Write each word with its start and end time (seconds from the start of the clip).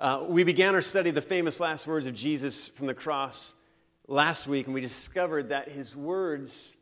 Uh, 0.00 0.24
we 0.28 0.44
began 0.44 0.76
our 0.76 0.80
study 0.80 1.08
of 1.08 1.16
the 1.16 1.20
famous 1.20 1.58
last 1.58 1.84
words 1.84 2.06
of 2.06 2.14
Jesus 2.14 2.68
from 2.68 2.86
the 2.86 2.94
cross 2.94 3.54
last 4.06 4.46
week, 4.46 4.66
and 4.66 4.74
we 4.74 4.80
discovered 4.80 5.48
that 5.48 5.68
his 5.68 5.96
words, 5.96 6.76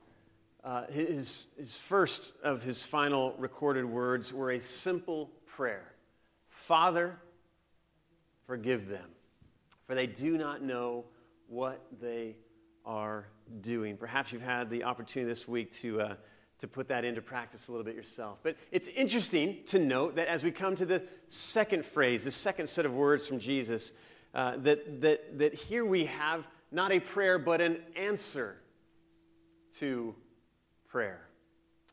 uh, 0.62 0.84
his, 0.88 1.46
his 1.56 1.78
first 1.78 2.34
of 2.42 2.62
his 2.62 2.84
final 2.84 3.34
recorded 3.38 3.86
words, 3.86 4.34
were 4.34 4.50
a 4.50 4.60
simple 4.60 5.30
prayer 5.46 5.94
Father, 6.50 7.18
forgive 8.46 8.86
them, 8.86 9.08
for 9.86 9.94
they 9.94 10.06
do 10.06 10.36
not 10.36 10.60
know 10.60 11.06
what 11.48 11.86
they 12.02 12.36
are 12.84 13.28
doing. 13.62 13.96
Perhaps 13.96 14.30
you've 14.30 14.42
had 14.42 14.68
the 14.68 14.84
opportunity 14.84 15.26
this 15.26 15.48
week 15.48 15.72
to. 15.72 16.02
Uh, 16.02 16.14
to 16.58 16.68
put 16.68 16.88
that 16.88 17.04
into 17.04 17.20
practice 17.20 17.68
a 17.68 17.72
little 17.72 17.84
bit 17.84 17.94
yourself. 17.94 18.38
But 18.42 18.56
it's 18.72 18.88
interesting 18.88 19.58
to 19.66 19.78
note 19.78 20.16
that 20.16 20.28
as 20.28 20.42
we 20.42 20.50
come 20.50 20.74
to 20.76 20.86
the 20.86 21.02
second 21.28 21.84
phrase, 21.84 22.24
the 22.24 22.30
second 22.30 22.66
set 22.68 22.86
of 22.86 22.94
words 22.94 23.26
from 23.28 23.38
Jesus, 23.38 23.92
uh, 24.34 24.56
that, 24.58 25.00
that, 25.02 25.38
that 25.38 25.54
here 25.54 25.84
we 25.84 26.06
have 26.06 26.46
not 26.72 26.92
a 26.92 27.00
prayer, 27.00 27.38
but 27.38 27.60
an 27.60 27.78
answer 27.94 28.56
to 29.78 30.14
prayer. 30.88 31.20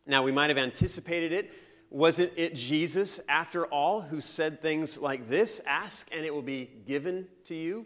Now, 0.06 0.24
we 0.24 0.32
might 0.32 0.50
have 0.50 0.58
anticipated 0.58 1.32
it. 1.32 1.52
Wasn't 1.90 2.32
it 2.36 2.56
Jesus, 2.56 3.20
after 3.30 3.66
all, 3.68 4.02
who 4.02 4.20
said 4.20 4.62
things 4.62 4.98
like 4.98 5.30
this 5.30 5.62
Ask 5.68 6.10
and 6.12 6.26
it 6.26 6.34
will 6.34 6.42
be 6.42 6.70
given 6.88 7.28
to 7.46 7.56
you, 7.56 7.86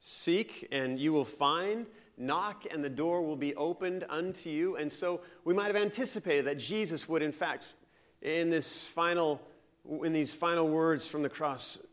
seek 0.00 0.66
and 0.72 0.98
you 0.98 1.12
will 1.12 1.24
find? 1.24 1.86
Knock 2.20 2.66
and 2.70 2.84
the 2.84 2.90
door 2.90 3.22
will 3.22 3.36
be 3.36 3.54
opened 3.56 4.04
unto 4.08 4.50
you. 4.50 4.76
And 4.76 4.92
so 4.92 5.22
we 5.44 5.54
might 5.54 5.66
have 5.66 5.76
anticipated 5.76 6.44
that 6.44 6.58
Jesus 6.58 7.08
would, 7.08 7.22
in 7.22 7.32
fact, 7.32 7.74
in 8.22 8.50
this 8.50 8.86
final, 8.86 9.40
in 10.04 10.12
these 10.12 10.34
final 10.34 10.68
words 10.68 11.06
from 11.06 11.22
the 11.22 11.28
cross, 11.28 11.84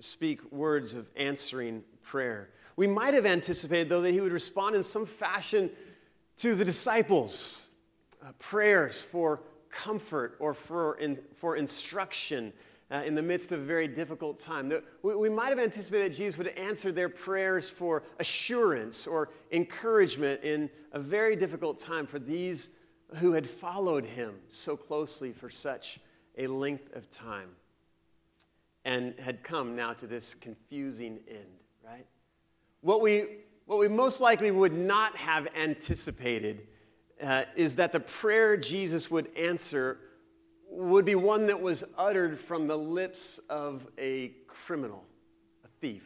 speak 0.00 0.52
words 0.52 0.94
of 0.94 1.08
answering 1.16 1.84
prayer. 2.02 2.50
We 2.74 2.86
might 2.86 3.14
have 3.14 3.26
anticipated, 3.26 3.88
though, 3.88 4.02
that 4.02 4.12
he 4.12 4.20
would 4.20 4.32
respond 4.32 4.74
in 4.74 4.82
some 4.82 5.06
fashion 5.06 5.70
to 6.38 6.54
the 6.54 6.64
disciples, 6.64 7.68
uh, 8.22 8.32
prayers 8.38 9.00
for 9.00 9.40
comfort 9.70 10.36
or 10.38 10.52
for, 10.52 10.98
in, 10.98 11.20
for 11.36 11.56
instruction 11.56 12.52
uh, 12.90 13.02
in 13.04 13.14
the 13.14 13.22
midst 13.22 13.52
of 13.52 13.60
a 13.60 13.64
very 13.64 13.88
difficult 13.88 14.38
time. 14.38 14.72
We, 15.02 15.16
we 15.16 15.28
might 15.28 15.48
have 15.48 15.58
anticipated 15.58 16.12
that 16.12 16.16
Jesus 16.16 16.38
would 16.38 16.48
answer 16.48 16.92
their 16.92 17.08
prayers 17.08 17.68
for 17.68 18.04
assurance 18.18 19.06
or 19.06 19.30
encouragement 19.52 20.42
in 20.44 20.70
a 20.92 21.00
very 21.00 21.36
difficult 21.36 21.78
time 21.78 22.06
for 22.06 22.18
these 22.18 22.70
who 23.16 23.32
had 23.32 23.46
followed 23.46 24.04
him 24.04 24.36
so 24.48 24.76
closely 24.76 25.32
for 25.32 25.50
such 25.50 25.98
a 26.38 26.46
length 26.46 26.94
of 26.94 27.08
time 27.10 27.50
and 28.84 29.14
had 29.18 29.42
come 29.42 29.74
now 29.74 29.92
to 29.92 30.06
this 30.06 30.34
confusing 30.34 31.18
end, 31.28 31.60
right? 31.84 32.06
What 32.82 33.00
we, 33.00 33.26
what 33.64 33.78
we 33.78 33.88
most 33.88 34.20
likely 34.20 34.50
would 34.52 34.72
not 34.72 35.16
have 35.16 35.48
anticipated 35.56 36.68
uh, 37.22 37.44
is 37.56 37.76
that 37.76 37.92
the 37.92 38.00
prayer 38.00 38.56
Jesus 38.56 39.10
would 39.10 39.28
answer 39.36 39.98
would 40.76 41.04
be 41.06 41.14
one 41.14 41.46
that 41.46 41.60
was 41.60 41.84
uttered 41.96 42.38
from 42.38 42.66
the 42.66 42.76
lips 42.76 43.38
of 43.48 43.86
a 43.98 44.32
criminal, 44.46 45.04
a 45.64 45.68
thief, 45.80 46.04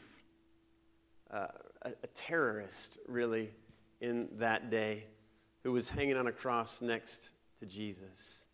uh, 1.33 1.49
a, 1.83 1.91
a 1.91 2.07
terrorist, 2.15 2.99
really, 3.09 3.51
in 4.01 4.29
that 4.39 4.71
day, 4.71 5.05
who 5.65 5.73
was 5.73 5.91
hanging 5.91 6.17
on 6.17 6.29
a 6.29 6.33
cross 6.33 6.81
next 6.81 7.33
to 7.59 7.67
Jesus. 7.67 8.45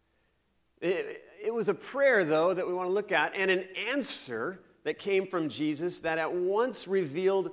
It, 0.80 1.22
it, 1.44 1.52
was 1.52 1.68
a 1.68 1.74
prayer, 1.74 2.24
though, 2.24 2.54
that 2.54 2.66
we 2.66 2.72
want 2.72 2.88
to 2.88 2.92
look 2.92 3.12
at, 3.12 3.32
and 3.34 3.50
an 3.50 3.64
answer 3.90 4.60
that 4.84 4.98
came 4.98 5.26
from 5.26 5.50
Jesus 5.50 6.00
that 6.00 6.18
at 6.18 6.32
once 6.32 6.88
revealed 6.88 7.50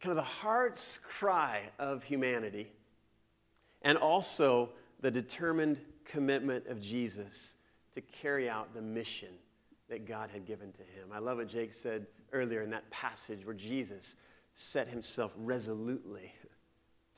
kind 0.00 0.10
of 0.10 0.16
the 0.16 0.22
heart's 0.22 0.98
cry 0.98 1.62
of 1.78 2.02
humanity 2.02 2.70
and 3.82 3.96
also 3.96 4.70
the 5.00 5.10
determined 5.10 5.80
commitment 6.04 6.66
of 6.66 6.80
Jesus 6.80 7.54
to 7.94 8.00
carry 8.00 8.48
out 8.48 8.74
the 8.74 8.82
mission 8.82 9.28
that 9.88 10.06
God 10.06 10.30
had 10.32 10.46
given 10.46 10.72
to 10.72 10.82
him. 10.82 11.08
I 11.12 11.18
love 11.18 11.38
what 11.38 11.48
Jake 11.48 11.72
said 11.72 12.06
earlier 12.32 12.62
in 12.62 12.70
that 12.70 12.88
passage 12.90 13.44
where 13.44 13.54
Jesus 13.54 14.14
set 14.54 14.88
himself 14.88 15.32
resolutely 15.36 16.32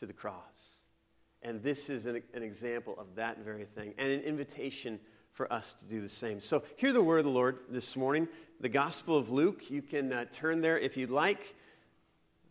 to 0.01 0.07
the 0.07 0.13
cross. 0.13 0.75
And 1.43 1.63
this 1.63 1.91
is 1.91 2.07
an, 2.07 2.23
an, 2.33 2.43
example 2.43 2.95
of 2.99 3.15
that 3.17 3.45
very 3.45 3.67
thing 3.67 3.95
and 3.99 4.11
an 4.11 4.21
invitation 4.21 4.99
for 5.33 5.53
us 5.53 5.75
to 5.75 5.85
do 5.85 6.01
the 6.01 6.09
same. 6.09 6.41
So, 6.41 6.63
hear 6.77 6.93
the 6.93 7.03
word 7.03 7.19
of 7.19 7.25
the 7.25 7.31
Lord 7.31 7.59
this 7.69 7.97
morning. 7.97 8.29
The 8.61 8.69
Gospel 8.69 9.19
of 9.19 9.31
Luke, 9.31 9.71
you 9.71 9.83
can 9.83 10.13
uh, 10.13 10.25
turn 10.33 10.61
there 10.61 10.79
if 10.79 10.97
you'd 10.97 11.11
like. 11.11 11.55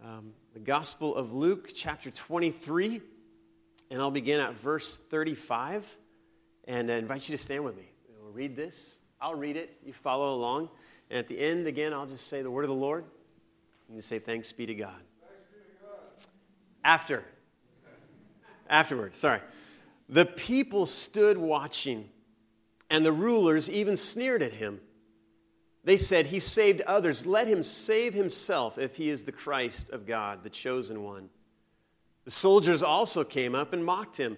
Um, 0.04 0.34
the 0.54 0.60
Gospel 0.60 1.16
of 1.16 1.34
Luke, 1.34 1.72
chapter 1.74 2.12
23, 2.12 3.02
and 3.90 4.02
I'll 4.02 4.12
begin 4.12 4.40
at 4.40 4.54
verse 4.54 4.98
35. 5.10 5.98
And 6.66 6.92
I 6.92 6.96
invite 6.96 7.28
you 7.28 7.36
to 7.36 7.42
stand 7.42 7.64
with 7.64 7.76
me 7.76 7.93
read 8.34 8.56
this. 8.56 8.98
I'll 9.22 9.36
read 9.36 9.56
it. 9.56 9.78
You 9.86 9.94
follow 9.94 10.34
along. 10.34 10.70
And 11.10 11.20
at 11.20 11.28
the 11.28 11.40
end, 11.40 11.68
again, 11.68 11.94
I'll 11.94 12.06
just 12.06 12.28
say 12.28 12.42
the 12.42 12.52
word 12.52 12.64
of 12.64 12.70
the 12.70 12.76
Lord. 12.76 13.06
And 13.88 13.96
you 13.96 14.02
say, 14.02 14.20
Thanks 14.20 14.52
be 14.52 14.66
to 14.66 14.74
God. 14.74 15.00
Be 15.22 15.60
to 15.60 15.86
God. 15.86 16.28
After. 16.84 17.24
Afterwards, 18.70 19.18
sorry. 19.18 19.40
The 20.10 20.26
people 20.26 20.86
stood 20.86 21.38
watching, 21.38 22.10
and 22.90 23.06
the 23.06 23.12
rulers 23.12 23.70
even 23.70 23.96
sneered 23.96 24.44
at 24.44 24.54
him. 24.54 24.82
They 25.84 25.98
said, 25.98 26.28
He 26.28 26.40
saved 26.40 26.82
others. 26.82 27.26
Let 27.26 27.48
him 27.48 27.64
save 27.64 28.14
himself 28.14 28.78
if 28.78 28.96
he 28.96 29.10
is 29.10 29.24
the 29.24 29.32
Christ 29.32 29.90
of 29.90 30.06
God, 30.06 30.44
the 30.44 30.50
chosen 30.50 31.04
one. 31.04 31.30
The 32.26 32.32
soldiers 32.32 32.82
also 32.82 33.24
came 33.24 33.54
up 33.54 33.74
and 33.74 33.84
mocked 33.84 34.18
him. 34.18 34.38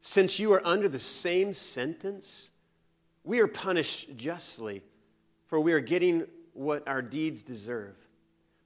since 0.00 0.38
you 0.38 0.52
are 0.52 0.62
under 0.66 0.88
the 0.88 0.98
same 0.98 1.52
sentence, 1.52 2.50
we 3.22 3.40
are 3.40 3.46
punished 3.46 4.16
justly, 4.16 4.82
for 5.46 5.60
we 5.60 5.72
are 5.72 5.80
getting 5.80 6.26
what 6.54 6.86
our 6.88 7.02
deeds 7.02 7.42
deserve. 7.42 7.96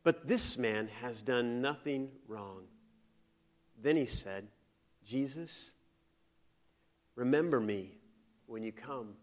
But 0.04 0.28
this 0.28 0.56
man 0.56 0.88
has 1.00 1.22
done 1.22 1.60
nothing 1.60 2.10
wrong. 2.28 2.62
Then 3.82 3.96
he 3.96 4.06
said, 4.06 4.46
Jesus, 5.04 5.72
remember 7.16 7.58
me 7.58 7.98
when 8.46 8.62
you 8.62 8.72
come 8.72 9.14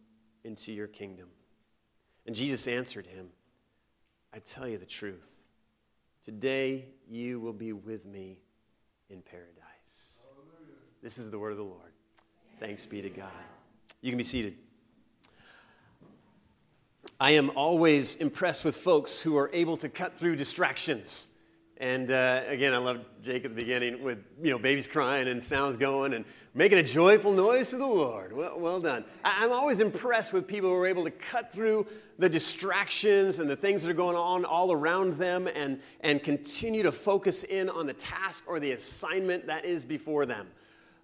into 0.44 0.74
your 0.74 0.88
kingdom. 0.88 1.28
And 2.26 2.36
Jesus 2.36 2.68
answered 2.68 3.08
him, 3.08 3.30
I 4.34 4.40
tell 4.40 4.68
you 4.68 4.78
the 4.78 4.86
truth. 4.86 5.28
Today 6.24 6.86
you 7.10 7.40
will 7.40 7.54
be 7.54 7.74
with 7.74 8.06
me 8.06 8.40
in 9.10 9.22
paradise. 9.22 10.20
This 11.02 11.18
is 11.18 11.30
the 11.32 11.40
word 11.40 11.52
of 11.52 11.58
the 11.58 11.64
Lord. 11.64 11.91
Thanks 12.62 12.86
be 12.86 13.02
to 13.02 13.10
God. 13.10 13.32
You 14.04 14.12
can 14.12 14.20
be 14.20 14.24
seated. 14.24 14.54
I 17.20 17.32
am 17.32 17.50
always 17.56 18.18
impressed 18.18 18.64
with 18.64 18.76
folks 18.76 19.20
who 19.20 19.36
are 19.36 19.50
able 19.52 19.78
to 19.78 19.90
cut 19.90 20.16
through 20.16 20.36
distractions. 20.36 21.28
And 21.78 22.12
uh, 22.12 22.44
again, 22.46 22.76
I 22.76 22.78
love 22.78 23.00
Jake 23.24 23.46
at 23.46 23.56
the 23.56 23.60
beginning 23.60 24.04
with, 24.04 24.20
you 24.44 24.52
know, 24.52 24.60
babies 24.60 24.86
crying 24.86 25.28
and 25.28 25.42
sounds 25.42 25.76
going 25.76 26.14
and 26.14 26.24
making 26.54 26.78
a 26.78 26.84
joyful 26.84 27.34
noise 27.34 27.72
to 27.72 27.78
the 27.78 27.86
Lord. 27.88 28.32
Well, 28.32 28.60
well 28.60 28.80
done. 28.80 29.06
I- 29.26 29.44
I'm 29.44 29.52
always 29.52 29.80
impressed 29.80 30.32
with 30.32 30.46
people 30.46 30.70
who 30.70 30.76
are 30.76 30.86
able 30.86 31.06
to 31.06 31.12
cut 31.12 31.52
through 31.52 31.88
the 32.20 32.30
distractions 32.30 33.40
and 33.40 33.50
the 33.50 33.56
things 33.56 33.82
that 33.82 33.90
are 33.90 33.96
going 33.96 34.16
on 34.16 34.46
all 34.46 34.72
around 34.72 35.14
them 35.14 35.48
and, 35.56 35.80
and 36.02 36.22
continue 36.22 36.84
to 36.84 36.92
focus 36.92 37.44
in 37.44 37.70
on 37.72 37.88
the 37.88 37.94
task 37.94 38.44
or 38.46 38.60
the 38.60 38.74
assignment 38.74 39.48
that 39.48 39.66
is 39.66 39.84
before 39.84 40.28
them. 40.28 40.46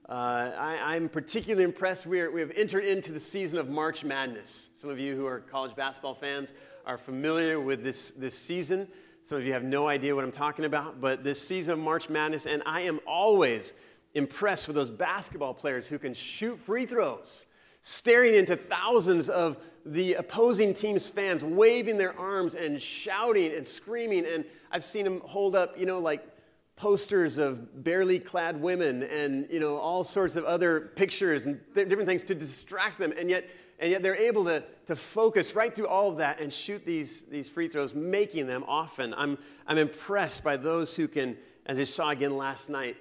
Uh, 0.10 0.52
I, 0.58 0.96
am 0.96 1.10
particularly 1.10 1.66
impressed. 1.66 2.06
We, 2.06 2.22
are, 2.22 2.32
we 2.32 2.40
have 2.40 2.52
entered 2.56 2.86
into 2.86 3.12
the 3.12 3.20
season 3.20 3.60
of 3.60 3.68
March 3.68 4.06
Madness. 4.06 4.70
Some 4.78 4.90
of 4.90 4.98
you 5.00 5.18
who 5.18 5.26
are 5.26 5.42
college 5.42 5.76
basketball 5.76 6.14
fans 6.14 6.54
are 6.86 6.98
familiar 6.98 7.60
with 7.60 7.84
this, 7.84 8.12
this 8.12 8.34
season. 8.34 8.88
Some 9.26 9.38
of 9.38 9.46
you 9.46 9.52
have 9.52 9.66
no 9.66 9.90
idea 9.90 10.16
what 10.16 10.24
I'm 10.24 10.32
talking 10.32 10.64
about, 10.64 11.02
but 11.02 11.26
this 11.26 11.46
season 11.46 11.74
of 11.74 11.80
March 11.80 12.10
Madness, 12.10 12.46
and 12.46 12.64
I 12.66 12.82
am 12.82 13.02
always 13.06 13.74
impressed 14.14 14.68
with 14.68 14.78
those 14.78 14.90
basketball 14.90 15.54
players 15.54 15.90
who 15.90 16.00
can 16.00 16.14
shoot 16.14 16.58
free 16.58 16.86
throws, 16.86 17.46
staring 17.82 18.34
into 18.34 18.56
thousands 18.56 19.28
of 19.28 19.58
the 19.86 20.14
opposing 20.14 20.74
team's 20.74 21.06
fans 21.06 21.44
waving 21.44 21.98
their 21.98 22.18
arms 22.18 22.56
and 22.56 22.82
shouting 22.82 23.54
and 23.54 23.68
screaming. 23.68 24.26
And 24.26 24.46
I've 24.72 24.86
seen 24.86 25.04
them 25.04 25.20
hold 25.26 25.54
up, 25.54 25.78
you 25.78 25.86
know, 25.86 26.00
like 26.00 26.26
posters 26.78 27.40
of 27.40 27.84
barely 27.84 28.20
clad 28.20 28.62
women 28.62 29.04
and, 29.04 29.48
you 29.50 29.60
know, 29.60 29.78
all 29.78 30.04
sorts 30.04 30.36
of 30.36 30.46
other 30.46 30.92
pictures 30.96 31.48
and 31.48 31.60
th- 31.76 31.90
different 31.90 32.08
things 32.08 32.24
to 32.24 32.36
distract 32.36 33.00
them. 33.00 33.12
And 33.18 33.30
yet, 33.30 33.50
and 33.80 33.92
yet 33.92 34.04
they're 34.04 34.16
able 34.16 34.46
to, 34.46 34.64
to 34.86 34.96
focus 34.96 35.56
right 35.56 35.76
through 35.76 35.88
all 35.88 36.10
of 36.10 36.18
that 36.18 36.40
and 36.40 36.54
shoot 36.54 36.86
these, 36.86 37.24
these 37.24 37.50
free 37.50 37.68
throws, 37.68 37.96
making 37.96 38.46
them 38.46 38.64
often. 38.68 39.14
I'm, 39.16 39.40
I'm 39.66 39.80
impressed 39.80 40.44
by 40.44 40.56
those 40.56 40.96
who 40.96 41.08
can, 41.08 41.36
as 41.66 41.80
I 41.80 41.84
saw 41.84 42.12
again 42.12 42.38
last 42.38 42.70
night, 42.70 42.96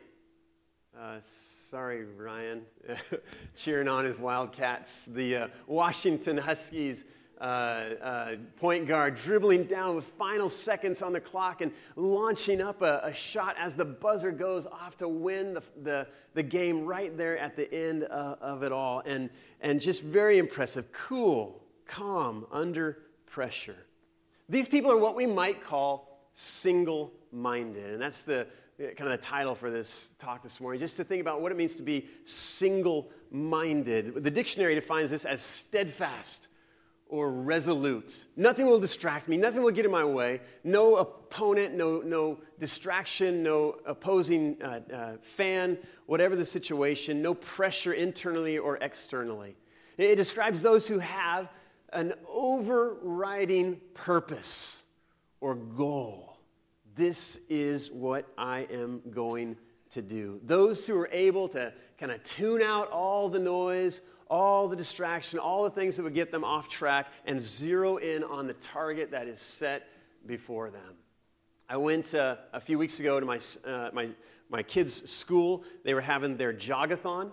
uh, 0.98 1.18
sorry, 1.20 2.04
Ryan, 2.04 2.62
cheering 3.54 3.88
on 3.88 4.06
his 4.06 4.18
Wildcats. 4.18 5.04
The 5.04 5.36
uh, 5.36 5.48
Washington 5.66 6.38
Huskies 6.38 7.04
uh, 7.40 7.44
uh, 7.44 8.36
point 8.56 8.86
guard 8.86 9.14
dribbling 9.14 9.64
down 9.64 9.96
with 9.96 10.06
final 10.18 10.48
seconds 10.48 11.02
on 11.02 11.12
the 11.12 11.20
clock 11.20 11.60
and 11.60 11.72
launching 11.94 12.60
up 12.60 12.82
a, 12.82 13.00
a 13.04 13.12
shot 13.12 13.56
as 13.58 13.74
the 13.74 13.84
buzzer 13.84 14.30
goes 14.30 14.66
off 14.66 14.96
to 14.96 15.08
win 15.08 15.54
the, 15.54 15.62
the, 15.82 16.06
the 16.34 16.42
game 16.42 16.84
right 16.84 17.16
there 17.16 17.38
at 17.38 17.56
the 17.56 17.72
end 17.72 18.04
uh, 18.04 18.36
of 18.40 18.62
it 18.62 18.72
all. 18.72 19.02
And, 19.04 19.30
and 19.60 19.80
just 19.80 20.02
very 20.02 20.38
impressive, 20.38 20.90
cool, 20.92 21.62
calm, 21.86 22.46
under 22.50 22.98
pressure. 23.26 23.76
These 24.48 24.68
people 24.68 24.90
are 24.90 24.98
what 24.98 25.14
we 25.14 25.26
might 25.26 25.62
call 25.62 26.28
single 26.32 27.12
minded. 27.32 27.92
And 27.92 28.00
that's 28.00 28.22
the 28.22 28.46
kind 28.78 29.00
of 29.00 29.10
the 29.10 29.18
title 29.18 29.54
for 29.54 29.70
this 29.70 30.10
talk 30.18 30.42
this 30.42 30.60
morning, 30.60 30.78
just 30.78 30.96
to 30.96 31.04
think 31.04 31.20
about 31.20 31.40
what 31.40 31.50
it 31.50 31.56
means 31.56 31.76
to 31.76 31.82
be 31.82 32.08
single 32.24 33.10
minded. 33.30 34.14
The 34.22 34.30
dictionary 34.30 34.74
defines 34.74 35.10
this 35.10 35.24
as 35.24 35.42
steadfast 35.42 36.48
or 37.08 37.30
resolute. 37.30 38.26
Nothing 38.36 38.66
will 38.66 38.80
distract 38.80 39.28
me, 39.28 39.36
nothing 39.36 39.62
will 39.62 39.70
get 39.70 39.84
in 39.84 39.90
my 39.90 40.04
way. 40.04 40.40
No 40.64 40.96
opponent, 40.96 41.74
no, 41.74 42.00
no 42.00 42.38
distraction, 42.58 43.42
no 43.42 43.76
opposing 43.86 44.60
uh, 44.62 44.80
uh, 44.92 45.12
fan, 45.22 45.78
whatever 46.06 46.36
the 46.36 46.46
situation, 46.46 47.22
no 47.22 47.34
pressure 47.34 47.92
internally 47.92 48.58
or 48.58 48.78
externally. 48.78 49.56
It, 49.96 50.10
it 50.10 50.16
describes 50.16 50.62
those 50.62 50.86
who 50.86 50.98
have 50.98 51.48
an 51.92 52.14
overriding 52.28 53.80
purpose 53.94 54.82
or 55.40 55.54
goal 55.54 56.26
this 56.96 57.38
is 57.50 57.90
what 57.92 58.26
I 58.36 58.66
am 58.72 59.02
going 59.10 59.56
to 59.90 60.02
do. 60.02 60.40
Those 60.42 60.86
who 60.86 60.98
are 60.98 61.10
able 61.12 61.46
to 61.50 61.72
kind 61.98 62.10
of 62.10 62.22
tune 62.24 62.62
out 62.62 62.90
all 62.90 63.28
the 63.28 63.38
noise, 63.38 64.00
all 64.28 64.68
the 64.68 64.76
distraction, 64.76 65.38
all 65.38 65.62
the 65.62 65.70
things 65.70 65.96
that 65.96 66.02
would 66.02 66.14
get 66.14 66.30
them 66.30 66.44
off 66.44 66.68
track, 66.68 67.08
and 67.26 67.40
zero 67.40 67.96
in 67.96 68.24
on 68.24 68.46
the 68.46 68.54
target 68.54 69.10
that 69.12 69.28
is 69.28 69.40
set 69.40 69.88
before 70.26 70.70
them. 70.70 70.96
I 71.68 71.76
went 71.76 72.14
uh, 72.14 72.36
a 72.52 72.60
few 72.60 72.78
weeks 72.78 73.00
ago 73.00 73.18
to 73.18 73.26
my, 73.26 73.40
uh, 73.64 73.90
my, 73.92 74.10
my 74.48 74.62
kids' 74.62 75.10
school. 75.10 75.64
They 75.84 75.94
were 75.94 76.00
having 76.00 76.36
their 76.36 76.52
jogathon. 76.52 77.30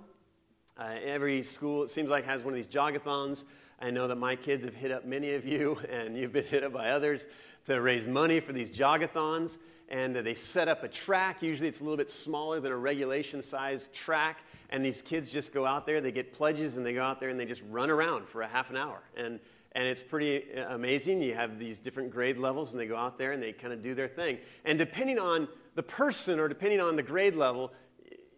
Uh, 0.76 0.96
every 1.04 1.44
school, 1.44 1.84
it 1.84 1.92
seems 1.92 2.10
like, 2.10 2.26
has 2.26 2.42
one 2.42 2.54
of 2.54 2.56
these 2.56 2.68
jogathons. 2.68 3.46
I 3.80 3.92
know 3.92 4.08
that 4.08 4.16
my 4.16 4.36
kids 4.36 4.64
have 4.64 4.74
hit 4.74 4.92
up 4.92 5.06
many 5.06 5.34
of 5.34 5.46
you, 5.46 5.80
and 5.90 6.18
you've 6.18 6.34
been 6.34 6.46
hit 6.46 6.64
up 6.64 6.74
by 6.74 6.90
others 6.90 7.28
to 7.68 7.80
raise 7.80 8.08
money 8.08 8.40
for 8.40 8.54
these 8.54 8.72
jogathons. 8.72 9.60
And 9.90 10.16
they 10.16 10.34
set 10.34 10.68
up 10.68 10.84
a 10.84 10.88
track. 10.88 11.44
Usually 11.44 11.68
it's 11.68 11.82
a 11.82 11.84
little 11.84 11.98
bit 11.98 12.10
smaller 12.10 12.60
than 12.60 12.72
a 12.72 12.78
regulation 12.78 13.44
sized 13.44 13.94
track. 13.94 14.40
And 14.74 14.84
these 14.84 15.04
kids 15.04 15.30
just 15.30 15.54
go 15.54 15.68
out 15.68 15.86
there, 15.86 16.02
they 16.02 16.12
get 16.12 16.34
pledges, 16.34 16.78
and 16.78 16.86
they 16.86 16.94
go 16.94 17.04
out 17.04 17.20
there 17.20 17.30
and 17.30 17.40
they 17.40 17.46
just 17.46 17.62
run 17.70 17.92
around 17.92 18.28
for 18.28 18.42
a 18.42 18.48
half 18.48 18.72
an 18.72 18.76
hour. 18.76 19.04
And, 19.16 19.40
and 19.74 19.88
it's 19.88 20.02
pretty 20.02 20.52
uh, 20.56 20.74
amazing. 20.74 21.22
You 21.22 21.36
have 21.36 21.60
these 21.60 21.78
different 21.78 22.10
grade 22.10 22.40
levels, 22.40 22.72
and 22.72 22.80
they 22.80 22.88
go 22.88 22.98
out 22.98 23.20
there 23.20 23.34
and 23.34 23.42
they 23.42 23.54
kind 23.54 23.72
of 23.72 23.84
do 23.84 23.94
their 23.94 24.08
thing. 24.08 24.40
And 24.66 24.80
depending 24.80 25.20
on 25.20 25.48
the 25.76 25.84
person 25.84 26.40
or 26.40 26.48
depending 26.48 26.82
on 26.82 26.96
the 26.96 27.04
grade 27.04 27.36
level, 27.36 27.72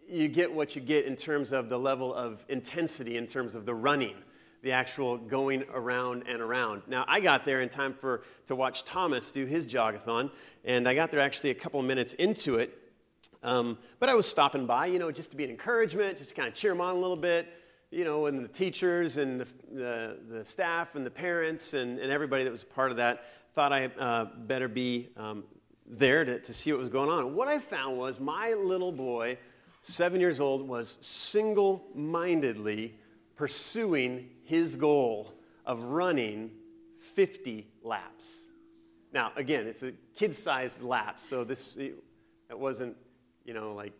you 0.06 0.28
get 0.28 0.52
what 0.52 0.76
you 0.76 0.82
get 0.82 1.06
in 1.06 1.16
terms 1.16 1.52
of 1.52 1.70
the 1.70 1.78
level 1.78 2.14
of 2.14 2.44
intensity, 2.48 3.16
in 3.16 3.26
terms 3.26 3.54
of 3.54 3.64
the 3.64 3.74
running 3.74 4.16
the 4.62 4.72
actual 4.72 5.16
going 5.16 5.62
around 5.72 6.24
and 6.26 6.40
around. 6.40 6.82
Now, 6.88 7.04
I 7.06 7.20
got 7.20 7.44
there 7.44 7.60
in 7.60 7.68
time 7.68 7.94
for, 7.94 8.22
to 8.46 8.56
watch 8.56 8.84
Thomas 8.84 9.30
do 9.30 9.44
his 9.44 9.64
jogathon, 9.64 10.30
and 10.64 10.88
I 10.88 10.94
got 10.94 11.12
there 11.12 11.20
actually 11.20 11.50
a 11.50 11.54
couple 11.54 11.80
minutes 11.82 12.14
into 12.14 12.56
it. 12.56 12.85
Um, 13.42 13.78
but 14.00 14.08
I 14.08 14.14
was 14.14 14.26
stopping 14.26 14.66
by, 14.66 14.86
you 14.86 14.98
know, 14.98 15.10
just 15.10 15.30
to 15.30 15.36
be 15.36 15.44
an 15.44 15.50
encouragement, 15.50 16.18
just 16.18 16.30
to 16.30 16.36
kind 16.36 16.48
of 16.48 16.54
cheer 16.54 16.72
them 16.72 16.80
on 16.80 16.94
a 16.94 16.98
little 16.98 17.16
bit, 17.16 17.48
you 17.90 18.04
know, 18.04 18.26
and 18.26 18.44
the 18.44 18.48
teachers 18.48 19.16
and 19.16 19.40
the, 19.40 19.46
the, 19.72 20.18
the 20.28 20.44
staff 20.44 20.94
and 20.94 21.06
the 21.06 21.10
parents 21.10 21.74
and, 21.74 21.98
and 21.98 22.10
everybody 22.10 22.44
that 22.44 22.50
was 22.50 22.64
part 22.64 22.90
of 22.90 22.96
that 22.96 23.24
thought 23.56 23.72
I 23.72 23.86
uh, 23.86 24.26
better 24.46 24.68
be 24.68 25.08
um, 25.16 25.44
there 25.86 26.26
to, 26.26 26.38
to 26.38 26.52
see 26.52 26.72
what 26.72 26.78
was 26.78 26.90
going 26.90 27.08
on. 27.08 27.34
What 27.34 27.48
I 27.48 27.58
found 27.58 27.96
was 27.96 28.20
my 28.20 28.52
little 28.52 28.92
boy, 28.92 29.38
seven 29.80 30.20
years 30.20 30.40
old, 30.40 30.68
was 30.68 30.98
single 31.00 31.86
mindedly 31.94 32.98
pursuing 33.34 34.28
his 34.44 34.76
goal 34.76 35.32
of 35.64 35.82
running 35.84 36.50
50 37.14 37.66
laps. 37.82 38.42
Now, 39.12 39.32
again, 39.36 39.66
it's 39.66 39.82
a 39.82 39.92
kid 40.14 40.34
sized 40.34 40.82
lap, 40.82 41.18
so 41.18 41.42
this 41.42 41.76
it 41.78 41.94
wasn't, 42.50 42.94
you 43.46 43.54
know, 43.54 43.72
like 43.72 43.92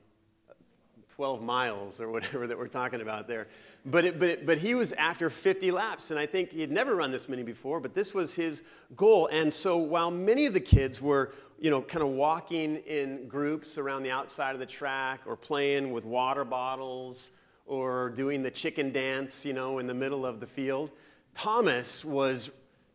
12 1.14 1.42
miles 1.42 2.00
or 2.00 2.10
whatever 2.10 2.46
that 2.46 2.58
we're 2.58 2.68
talking 2.68 3.00
about 3.00 3.26
there. 3.26 3.46
But, 3.86 4.04
it, 4.04 4.18
but, 4.18 4.28
it, 4.28 4.46
but 4.46 4.58
he 4.58 4.74
was 4.74 4.92
after 4.92 5.30
50 5.30 5.70
laps, 5.70 6.10
and 6.10 6.18
I 6.18 6.26
think 6.26 6.50
he 6.50 6.60
had 6.60 6.70
never 6.70 6.94
run 6.94 7.10
this 7.12 7.28
many 7.28 7.42
before, 7.42 7.80
but 7.80 7.94
this 7.94 8.12
was 8.12 8.34
his 8.34 8.62
goal. 8.96 9.28
And 9.30 9.52
so 9.52 9.78
while 9.78 10.10
many 10.10 10.44
of 10.44 10.52
the 10.52 10.60
kids 10.60 11.00
were, 11.00 11.32
you 11.58 11.70
know, 11.70 11.80
kind 11.80 12.02
of 12.02 12.10
walking 12.10 12.76
in 12.78 13.28
groups 13.28 13.78
around 13.78 14.02
the 14.02 14.10
outside 14.10 14.52
of 14.52 14.58
the 14.58 14.66
track 14.66 15.20
or 15.24 15.36
playing 15.36 15.92
with 15.92 16.04
water 16.04 16.44
bottles 16.44 17.30
or 17.64 18.10
doing 18.10 18.42
the 18.42 18.50
chicken 18.50 18.92
dance, 18.92 19.46
you 19.46 19.52
know, 19.52 19.78
in 19.78 19.86
the 19.86 19.94
middle 19.94 20.26
of 20.26 20.40
the 20.40 20.46
field. 20.46 20.90
Thomas 21.34 22.04
was 22.04 22.50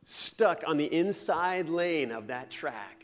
stuck 0.06 0.64
on 0.68 0.78
the 0.78 0.94
inside 0.94 1.70
lane 1.70 2.12
of 2.12 2.28
that 2.28 2.52
track, 2.52 3.01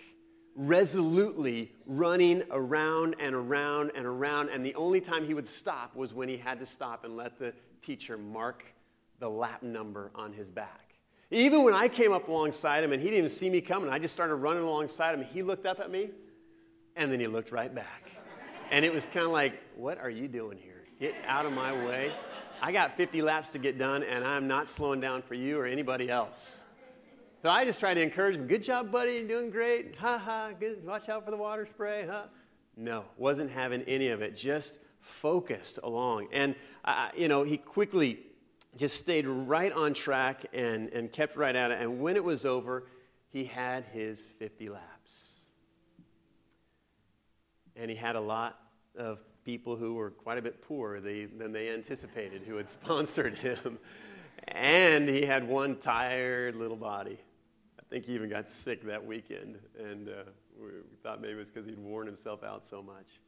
resolutely 0.57 1.71
running 1.85 2.41
around 2.49 3.15
and 3.19 3.35
around 3.35 3.91
and 3.95 4.05
around. 4.05 4.49
And 4.49 4.65
the 4.65 4.75
only 4.75 4.99
time 4.99 5.23
he 5.23 5.35
would 5.35 5.47
stop 5.47 5.95
was 5.95 6.13
when 6.13 6.27
he 6.27 6.35
had 6.35 6.59
to 6.59 6.65
stop 6.65 7.05
and 7.05 7.15
let 7.15 7.37
the 7.37 7.53
teacher 7.81 8.17
mark 8.17 8.65
the 9.19 9.29
lap 9.29 9.61
number 9.61 10.11
on 10.15 10.33
his 10.33 10.49
back. 10.49 10.95
Even 11.29 11.63
when 11.63 11.73
I 11.73 11.87
came 11.87 12.11
up 12.11 12.27
alongside 12.27 12.83
him 12.83 12.91
and 12.91 13.01
he 13.01 13.09
didn't 13.09 13.19
even 13.19 13.29
see 13.29 13.49
me 13.49 13.61
coming, 13.61 13.89
I 13.89 13.99
just 13.99 14.13
started 14.13 14.35
running 14.35 14.63
alongside 14.63 15.13
him. 15.13 15.23
He 15.23 15.43
looked 15.43 15.65
up 15.65 15.79
at 15.79 15.91
me 15.91 16.09
and 16.95 17.11
then 17.11 17.19
he 17.19 17.27
looked 17.27 17.51
right 17.51 17.73
back. 17.73 18.09
And 18.71 18.83
it 18.83 18.93
was 18.93 19.05
kind 19.05 19.25
of 19.25 19.31
like, 19.31 19.61
What 19.75 19.99
are 19.99 20.09
you 20.09 20.27
doing 20.27 20.57
here? 20.57 20.85
Get 20.99 21.13
out 21.27 21.45
of 21.45 21.53
my 21.53 21.71
way. 21.85 22.11
I 22.61 22.71
got 22.71 22.97
50 22.97 23.21
laps 23.21 23.51
to 23.51 23.59
get 23.59 23.77
done, 23.77 24.01
and 24.01 24.25
I'm 24.25 24.47
not 24.47 24.67
slowing 24.67 24.99
down 24.99 25.21
for 25.21 25.35
you 25.35 25.59
or 25.59 25.67
anybody 25.67 26.09
else. 26.09 26.63
So 27.41 27.49
I 27.49 27.65
just 27.65 27.79
try 27.79 27.93
to 27.93 28.01
encourage 28.01 28.35
him. 28.35 28.47
Good 28.47 28.63
job, 28.63 28.91
buddy. 28.91 29.13
You're 29.13 29.27
doing 29.27 29.51
great. 29.51 29.95
Ha 29.97 30.17
ha. 30.17 30.49
Good. 30.59 30.83
Watch 30.83 31.07
out 31.07 31.23
for 31.23 31.31
the 31.31 31.37
water 31.37 31.65
spray. 31.67 32.07
Huh? 32.09 32.23
No, 32.75 33.05
wasn't 33.17 33.51
having 33.51 33.83
any 33.83 34.09
of 34.09 34.21
it. 34.21 34.35
Just 34.35 34.79
focused 35.01 35.79
along. 35.83 36.29
And, 36.31 36.55
uh, 36.83 37.09
you 37.15 37.27
know, 37.27 37.43
he 37.43 37.57
quickly 37.57 38.19
just 38.75 38.97
stayed 38.97 39.27
right 39.27 39.71
on 39.71 39.93
track 39.93 40.45
and, 40.53 40.89
and 40.89 41.11
kept 41.11 41.35
right 41.35 41.55
at 41.55 41.71
it. 41.71 41.81
And 41.81 41.99
when 41.99 42.15
it 42.15 42.23
was 42.23 42.45
over, 42.45 42.87
he 43.29 43.43
had 43.45 43.85
his 43.85 44.25
50 44.39 44.69
laps. 44.69 45.35
And 47.75 47.89
he 47.89 47.95
had 47.95 48.15
a 48.15 48.21
lot 48.21 48.59
of 48.97 49.23
people 49.45 49.75
who 49.75 49.93
were 49.93 50.09
quite 50.09 50.37
a 50.37 50.41
bit 50.41 50.61
poorer 50.61 50.99
than 50.99 51.51
they 51.51 51.69
anticipated 51.69 52.41
who 52.47 52.57
had 52.57 52.69
sponsored 52.83 53.35
him. 53.35 53.77
And 54.47 55.07
he 55.07 55.23
had 55.23 55.47
one 55.47 55.75
tired 55.75 56.55
little 56.55 56.77
body. 56.77 57.19
I 57.87 57.93
think 57.93 58.05
he 58.05 58.15
even 58.15 58.29
got 58.29 58.49
sick 58.49 58.83
that 58.83 59.05
weekend, 59.05 59.59
and 59.79 60.09
uh, 60.09 60.11
we 60.61 60.69
thought 61.03 61.21
maybe 61.21 61.35
it 61.35 61.37
was 61.37 61.49
because 61.49 61.65
he'd 61.65 61.79
worn 61.79 62.05
himself 62.05 62.43
out 62.43 62.65
so 62.65 62.83
much. 62.83 63.21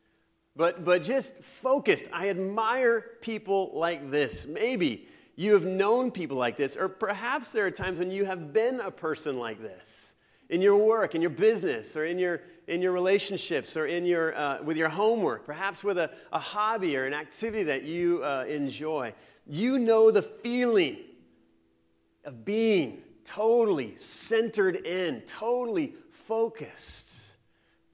But, 0.53 0.83
but 0.83 1.01
just 1.01 1.41
focused. 1.41 2.09
I 2.11 2.27
admire 2.27 3.01
people 3.21 3.71
like 3.73 4.11
this. 4.11 4.45
Maybe 4.45 5.07
you 5.37 5.53
have 5.53 5.63
known 5.63 6.11
people 6.11 6.35
like 6.35 6.57
this, 6.57 6.75
or 6.75 6.89
perhaps 6.89 7.53
there 7.53 7.65
are 7.67 7.71
times 7.71 7.99
when 7.99 8.11
you 8.11 8.25
have 8.25 8.51
been 8.51 8.81
a 8.81 8.91
person 8.91 9.39
like 9.39 9.61
this 9.61 10.13
in 10.49 10.61
your 10.61 10.75
work, 10.75 11.15
in 11.15 11.21
your 11.21 11.29
business, 11.29 11.95
or 11.95 12.03
in 12.03 12.19
your, 12.19 12.41
in 12.67 12.81
your 12.81 12.91
relationships, 12.91 13.77
or 13.77 13.85
in 13.85 14.05
your, 14.05 14.35
uh, 14.35 14.61
with 14.61 14.75
your 14.75 14.89
homework, 14.89 15.45
perhaps 15.45 15.85
with 15.85 15.97
a, 15.97 16.11
a 16.33 16.39
hobby 16.39 16.97
or 16.97 17.05
an 17.05 17.13
activity 17.13 17.63
that 17.63 17.83
you 17.83 18.21
uh, 18.25 18.43
enjoy. 18.49 19.13
You 19.47 19.79
know 19.79 20.11
the 20.11 20.23
feeling 20.23 20.97
of 22.25 22.43
being 22.43 23.03
totally 23.25 23.95
centered 23.95 24.75
in, 24.75 25.21
totally 25.21 25.95
focused, 26.11 27.35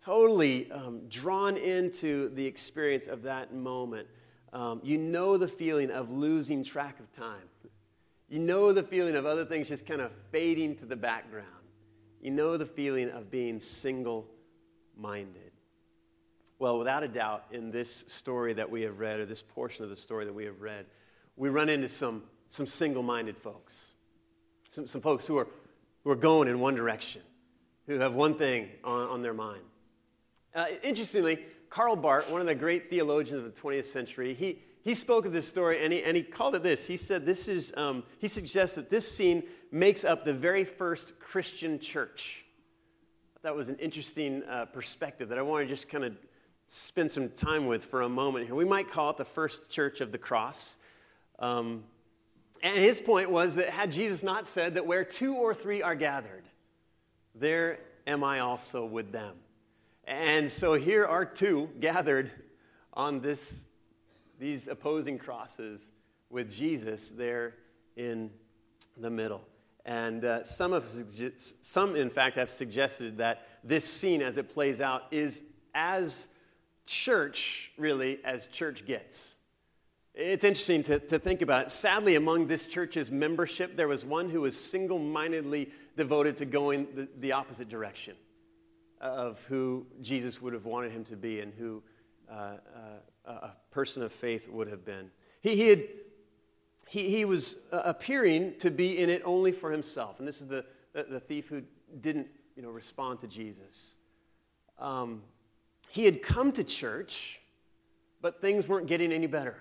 totally 0.04 0.72
um, 0.72 1.02
drawn 1.10 1.58
into 1.58 2.30
the 2.36 2.46
experience 2.46 3.08
of 3.08 3.24
that 3.24 3.54
moment. 3.54 4.08
Um, 4.54 4.80
you 4.84 4.98
know 4.98 5.38
the 5.38 5.48
feeling 5.48 5.92
of 5.92 6.10
losing 6.12 6.64
track 6.64 7.00
of 7.00 7.12
time. 7.12 7.42
You 8.30 8.40
know 8.40 8.72
the 8.72 8.84
feeling 8.84 9.16
of 9.16 9.26
other 9.26 9.46
things 9.46 9.68
just 9.68 9.86
kind 9.86 10.02
of 10.02 10.12
fading 10.32 10.76
to 10.78 10.86
the 10.86 10.96
background. 10.96 11.48
You 12.22 12.32
know 12.32 12.58
the 12.58 12.66
feeling 12.66 13.10
of 13.12 13.30
being 13.30 13.60
single 13.60 14.28
minded. 14.98 15.52
Well, 16.58 16.80
without 16.80 17.04
a 17.04 17.08
doubt, 17.08 17.46
in 17.52 17.70
this 17.70 18.06
story 18.08 18.54
that 18.54 18.70
we 18.70 18.84
have 18.84 19.00
read, 19.00 19.20
or 19.20 19.26
this 19.26 19.42
portion 19.42 19.84
of 19.84 19.90
the 19.90 19.98
story 19.98 20.26
that 20.26 20.34
we 20.34 20.46
have 20.46 20.62
read, 20.62 20.86
we 21.36 21.50
run 21.50 21.68
into 21.68 21.90
some, 21.90 22.24
some 22.50 22.66
single 22.66 23.04
minded 23.04 23.38
folks. 23.38 23.95
Some, 24.76 24.88
some 24.88 25.00
folks 25.00 25.26
who 25.26 25.38
are, 25.38 25.48
who 26.04 26.10
are 26.10 26.18
going 26.18 26.50
in 26.50 26.60
one 26.60 26.76
direction, 26.76 27.22
who 27.88 27.98
have 28.00 28.14
one 28.14 28.34
thing 28.34 28.68
on, 28.84 29.08
on 29.08 29.22
their 29.22 29.34
mind. 29.34 29.62
Uh, 30.54 30.66
interestingly, 30.84 31.40
Karl 31.70 31.96
Barth, 31.96 32.30
one 32.30 32.42
of 32.42 32.48
the 32.48 32.56
great 32.56 32.90
theologians 32.90 33.46
of 33.46 33.56
the 33.56 33.62
20th 33.62 33.86
century, 33.86 34.34
he, 34.34 34.60
he 34.82 34.94
spoke 34.94 35.26
of 35.26 35.32
this 35.32 35.48
story 35.48 35.82
and 35.82 35.94
he, 35.94 36.04
and 36.04 36.18
he 36.18 36.24
called 36.24 36.56
it 36.56 36.64
this. 36.64 36.86
He 36.86 36.98
said, 36.98 37.26
this 37.26 37.48
is, 37.48 37.72
um, 37.78 38.04
he 38.20 38.28
suggests 38.28 38.76
that 38.76 38.90
this 38.90 39.10
scene 39.10 39.44
makes 39.72 40.04
up 40.04 40.26
the 40.26 40.34
very 40.34 40.66
first 40.66 41.18
Christian 41.22 41.80
church. 41.80 42.44
That 43.44 43.56
was 43.56 43.70
an 43.70 43.78
interesting 43.78 44.44
uh, 44.44 44.66
perspective 44.66 45.30
that 45.30 45.38
I 45.38 45.42
want 45.42 45.64
to 45.64 45.70
just 45.70 45.88
kind 45.88 46.04
of 46.04 46.18
spend 46.68 47.10
some 47.12 47.30
time 47.30 47.66
with 47.66 47.86
for 47.86 48.02
a 48.02 48.10
moment 48.10 48.48
here. 48.48 48.56
We 48.56 48.66
might 48.66 48.92
call 48.92 49.12
it 49.12 49.16
the 49.16 49.24
first 49.24 49.70
church 49.70 50.02
of 50.02 50.12
the 50.12 50.18
cross. 50.18 50.76
Um, 51.40 51.86
and 52.66 52.80
his 52.80 53.00
point 53.00 53.30
was 53.30 53.56
that 53.58 53.70
had 53.70 53.92
Jesus 53.92 54.24
not 54.24 54.48
said 54.48 54.74
that 54.74 54.88
where 54.88 55.06
two 55.06 55.36
or 55.36 55.54
three 55.54 55.84
are 55.84 55.94
gathered, 55.94 56.46
there 57.36 57.78
am 58.08 58.24
I 58.24 58.40
also 58.40 58.86
with 58.86 59.12
them. 59.12 59.36
And 60.06 60.50
so 60.52 60.74
here 60.74 61.06
are 61.06 61.26
two 61.26 61.70
gathered 61.80 62.32
on 62.92 63.22
this, 63.22 63.68
these 64.40 64.68
opposing 64.68 65.20
crosses 65.20 65.92
with 66.32 66.52
Jesus 66.52 67.12
there 67.12 67.54
in 67.98 68.32
the 68.98 69.12
middle. 69.12 69.48
And 69.86 70.26
uh, 70.26 70.44
some, 70.44 70.72
have, 70.72 70.86
some, 71.38 71.96
in 71.96 72.10
fact, 72.10 72.36
have 72.36 72.50
suggested 72.50 73.20
that 73.20 73.48
this 73.64 73.86
scene 73.86 74.24
as 74.24 74.38
it 74.38 74.52
plays 74.52 74.82
out 74.82 75.04
is 75.12 75.44
as 75.76 76.30
church, 76.88 77.74
really, 77.78 78.18
as 78.26 78.48
church 78.48 78.88
gets. 78.88 79.35
It's 80.18 80.46
interesting 80.46 80.82
to, 80.84 81.00
to 81.00 81.20
think 81.20 81.42
about 81.42 81.64
it. 81.64 81.72
Sadly, 81.72 82.16
among 82.16 82.48
this 82.48 82.68
church's 82.68 83.12
membership, 83.12 83.76
there 83.76 83.90
was 83.90 84.06
one 84.06 84.30
who 84.30 84.42
was 84.42 84.56
single 84.56 84.98
mindedly 84.98 85.70
devoted 85.98 86.38
to 86.38 86.46
going 86.46 86.88
the, 86.96 87.10
the, 87.20 87.34
opposite 87.34 87.68
direction 87.68 88.16
of 89.02 89.44
who 89.50 89.86
Jesus 90.02 90.42
would 90.42 90.54
have 90.54 90.64
wanted 90.64 90.94
him 90.94 91.04
to 91.06 91.18
be 91.18 91.42
and 91.42 91.54
who 91.54 91.84
uh, 92.32 92.54
uh, 93.26 93.32
a 93.32 93.52
person 93.72 94.04
of 94.04 94.12
faith 94.14 94.48
would 94.48 94.70
have 94.70 94.86
been. 94.86 95.12
He, 95.42 95.58
he, 95.58 95.68
had, 95.68 95.84
he, 96.88 97.10
he 97.10 97.26
was 97.26 97.58
uh, 97.74 97.82
appearing 97.84 98.54
to 98.60 98.72
be 98.72 98.98
in 98.98 99.10
it 99.10 99.22
only 99.26 99.52
for 99.52 99.70
himself. 99.70 100.20
And 100.20 100.28
this 100.28 100.40
is 100.40 100.48
the, 100.48 100.64
the, 100.94 101.04
the 101.04 101.20
thief 101.20 101.50
who 101.50 101.62
didn't 102.00 102.28
you 102.56 102.64
know, 102.64 102.70
respond 102.70 103.20
to 103.20 103.28
Jesus. 103.28 103.96
Um, 104.80 105.24
he 105.90 106.06
had 106.06 106.22
come 106.22 106.54
to 106.54 106.64
church, 106.64 107.42
but 108.22 108.40
things 108.40 108.70
weren't 108.70 108.88
getting 108.88 109.12
any 109.12 109.28
better. 109.28 109.58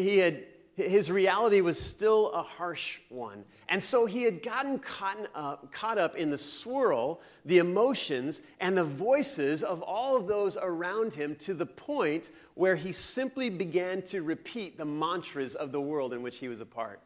He 0.00 0.18
had, 0.18 0.44
his 0.74 1.10
reality 1.10 1.60
was 1.60 1.80
still 1.80 2.30
a 2.32 2.42
harsh 2.42 2.98
one. 3.08 3.44
And 3.68 3.82
so 3.82 4.06
he 4.06 4.22
had 4.22 4.42
gotten 4.42 4.78
caught 4.78 5.18
up, 5.34 5.60
uh, 5.62 5.66
caught 5.70 5.98
up 5.98 6.16
in 6.16 6.30
the 6.30 6.38
swirl, 6.38 7.20
the 7.44 7.58
emotions, 7.58 8.40
and 8.60 8.76
the 8.76 8.84
voices 8.84 9.62
of 9.62 9.82
all 9.82 10.16
of 10.16 10.26
those 10.26 10.56
around 10.56 11.14
him 11.14 11.36
to 11.36 11.54
the 11.54 11.66
point 11.66 12.30
where 12.54 12.76
he 12.76 12.92
simply 12.92 13.50
began 13.50 14.02
to 14.02 14.22
repeat 14.22 14.76
the 14.76 14.84
mantras 14.84 15.54
of 15.54 15.72
the 15.72 15.80
world 15.80 16.12
in 16.12 16.22
which 16.22 16.38
he 16.38 16.48
was 16.48 16.60
a 16.60 16.66
part. 16.66 17.00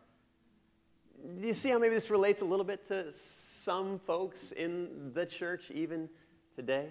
Do 1.41 1.47
you 1.47 1.55
see 1.55 1.71
how 1.71 1.79
maybe 1.79 1.95
this 1.95 2.11
relates 2.11 2.43
a 2.43 2.45
little 2.45 2.65
bit 2.65 2.85
to 2.85 3.11
some 3.11 3.99
folks 3.99 4.53
in 4.53 5.13
the 5.13 5.27
church 5.27 5.71
even 5.71 6.09
today? 6.55 6.89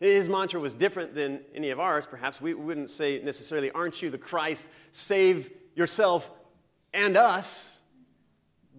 His 0.00 0.30
mantra 0.30 0.58
was 0.58 0.74
different 0.74 1.14
than 1.14 1.40
any 1.54 1.68
of 1.70 1.78
ours. 1.78 2.06
Perhaps 2.06 2.40
we 2.40 2.54
wouldn't 2.54 2.88
say 2.88 3.20
necessarily, 3.22 3.70
Aren't 3.70 4.00
you 4.00 4.08
the 4.08 4.18
Christ? 4.18 4.68
Save 4.92 5.50
yourself 5.74 6.30
and 6.94 7.16
us. 7.16 7.82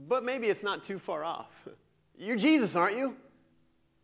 But 0.07 0.23
maybe 0.23 0.47
it's 0.47 0.63
not 0.63 0.83
too 0.83 0.97
far 0.97 1.23
off. 1.23 1.51
You're 2.17 2.37
Jesus, 2.37 2.75
aren't 2.75 2.97
you? 2.97 3.15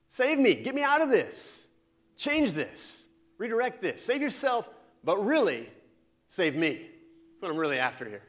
Save 0.10 0.38
me. 0.38 0.54
Get 0.56 0.76
me 0.76 0.84
out 0.84 1.02
of 1.02 1.10
this. 1.10 1.68
Change 2.18 2.54
this. 2.54 3.04
Redirect 3.38 3.82
this. 3.82 4.04
Save 4.04 4.22
yourself, 4.22 4.70
but 5.04 5.24
really, 5.24 5.70
save 6.30 6.56
me. 6.56 6.74
That's 6.74 7.42
what 7.42 7.52
I'm 7.52 7.58
really 7.58 7.78
after 7.78 8.08
here. 8.08 8.24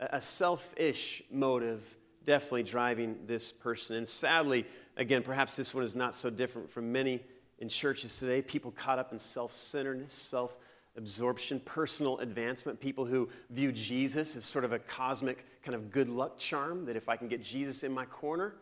A 0.00 0.20
selfish 0.20 1.22
motive 1.30 1.82
definitely 2.24 2.62
driving 2.62 3.18
this 3.26 3.52
person. 3.52 3.96
And 3.96 4.06
sadly, 4.06 4.66
again, 4.96 5.22
perhaps 5.22 5.56
this 5.56 5.74
one 5.74 5.84
is 5.84 5.96
not 5.96 6.14
so 6.14 6.30
different 6.30 6.70
from 6.70 6.92
many 6.92 7.22
in 7.62 7.68
churches 7.68 8.18
today, 8.18 8.42
people 8.42 8.72
caught 8.72 8.98
up 8.98 9.12
in 9.12 9.18
self 9.20 9.54
centeredness, 9.54 10.12
self 10.12 10.58
absorption, 10.96 11.60
personal 11.60 12.18
advancement, 12.18 12.78
people 12.78 13.04
who 13.06 13.28
view 13.50 13.70
Jesus 13.70 14.34
as 14.34 14.44
sort 14.44 14.64
of 14.64 14.72
a 14.72 14.80
cosmic 14.80 15.46
kind 15.62 15.76
of 15.76 15.92
good 15.92 16.08
luck 16.08 16.36
charm 16.38 16.84
that 16.86 16.96
if 16.96 17.08
I 17.08 17.16
can 17.16 17.28
get 17.28 17.40
Jesus 17.40 17.84
in 17.84 17.92
my 17.92 18.04
corner, 18.04 18.56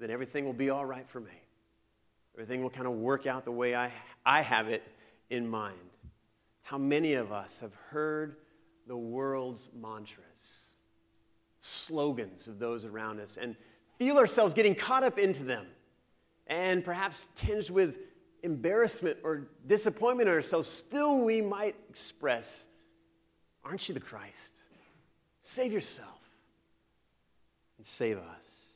then 0.00 0.10
everything 0.10 0.46
will 0.46 0.54
be 0.54 0.70
all 0.70 0.86
right 0.86 1.06
for 1.06 1.20
me. 1.20 1.38
Everything 2.34 2.62
will 2.62 2.70
kind 2.70 2.86
of 2.86 2.94
work 2.94 3.26
out 3.26 3.44
the 3.44 3.52
way 3.52 3.76
I, 3.76 3.92
I 4.24 4.40
have 4.40 4.68
it 4.68 4.82
in 5.28 5.46
mind. 5.46 5.76
How 6.62 6.78
many 6.78 7.12
of 7.12 7.32
us 7.32 7.60
have 7.60 7.74
heard 7.90 8.36
the 8.86 8.96
world's 8.96 9.68
mantras, 9.78 10.62
slogans 11.58 12.48
of 12.48 12.58
those 12.58 12.86
around 12.86 13.20
us, 13.20 13.36
and 13.36 13.54
feel 13.98 14.16
ourselves 14.16 14.54
getting 14.54 14.74
caught 14.74 15.04
up 15.04 15.18
into 15.18 15.44
them, 15.44 15.66
and 16.46 16.82
perhaps 16.82 17.28
tinged 17.36 17.68
with 17.68 17.98
embarrassment 18.42 19.18
or 19.22 19.48
disappointment 19.66 20.28
in 20.28 20.34
ourselves, 20.34 20.68
still 20.68 21.18
we 21.18 21.40
might 21.40 21.74
express, 21.88 22.66
Aren't 23.66 23.88
you 23.88 23.94
the 23.94 24.00
Christ? 24.00 24.54
Save 25.42 25.72
yourself 25.72 26.20
and 27.78 27.86
save 27.86 28.18
us. 28.18 28.74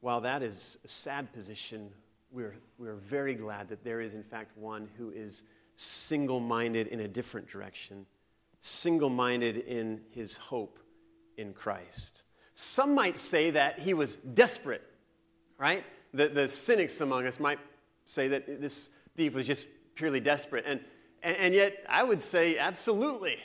While 0.00 0.22
that 0.22 0.42
is 0.42 0.78
a 0.84 0.88
sad 0.88 1.32
position, 1.34 1.90
we're, 2.30 2.56
we're 2.78 2.94
very 2.94 3.34
glad 3.34 3.68
that 3.68 3.84
there 3.84 4.00
is, 4.00 4.14
in 4.14 4.22
fact, 4.22 4.56
one 4.56 4.88
who 4.96 5.10
is 5.10 5.42
single 5.76 6.40
minded 6.40 6.86
in 6.86 7.00
a 7.00 7.08
different 7.08 7.46
direction, 7.48 8.06
single 8.60 9.10
minded 9.10 9.58
in 9.58 10.00
his 10.10 10.36
hope 10.36 10.78
in 11.36 11.52
Christ. 11.52 12.22
Some 12.54 12.94
might 12.94 13.18
say 13.18 13.50
that 13.50 13.78
he 13.78 13.92
was 13.92 14.16
desperate, 14.16 14.82
right? 15.58 15.84
The, 16.14 16.28
the 16.28 16.48
cynics 16.48 17.00
among 17.00 17.26
us 17.26 17.40
might 17.40 17.58
say 18.06 18.28
that 18.28 18.60
this 18.60 18.90
thief 19.16 19.34
was 19.34 19.46
just 19.46 19.66
purely 19.94 20.20
desperate. 20.20 20.64
And, 20.66 20.80
and, 21.22 21.36
and 21.36 21.54
yet, 21.54 21.84
I 21.88 22.02
would 22.02 22.20
say, 22.20 22.58
absolutely. 22.58 23.38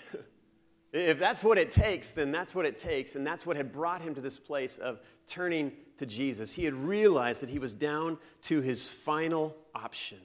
if 0.94 1.20
that's 1.20 1.44
what 1.44 1.58
it 1.58 1.72
takes, 1.72 2.12
then 2.12 2.32
that's 2.32 2.56
what 2.56 2.66
it 2.66 2.78
takes. 2.78 3.16
And 3.16 3.26
that's 3.26 3.46
what 3.46 3.58
had 3.58 3.72
brought 3.72 4.02
him 4.02 4.16
to 4.16 4.22
this 4.22 4.40
place 4.40 4.78
of 4.78 5.00
turning 5.28 5.72
to 5.98 6.06
Jesus. 6.06 6.54
He 6.54 6.66
had 6.66 6.74
realized 6.74 7.42
that 7.42 7.50
he 7.50 7.60
was 7.60 7.74
down 7.74 8.18
to 8.44 8.62
his 8.62 8.88
final 8.88 9.56
option. 9.74 10.20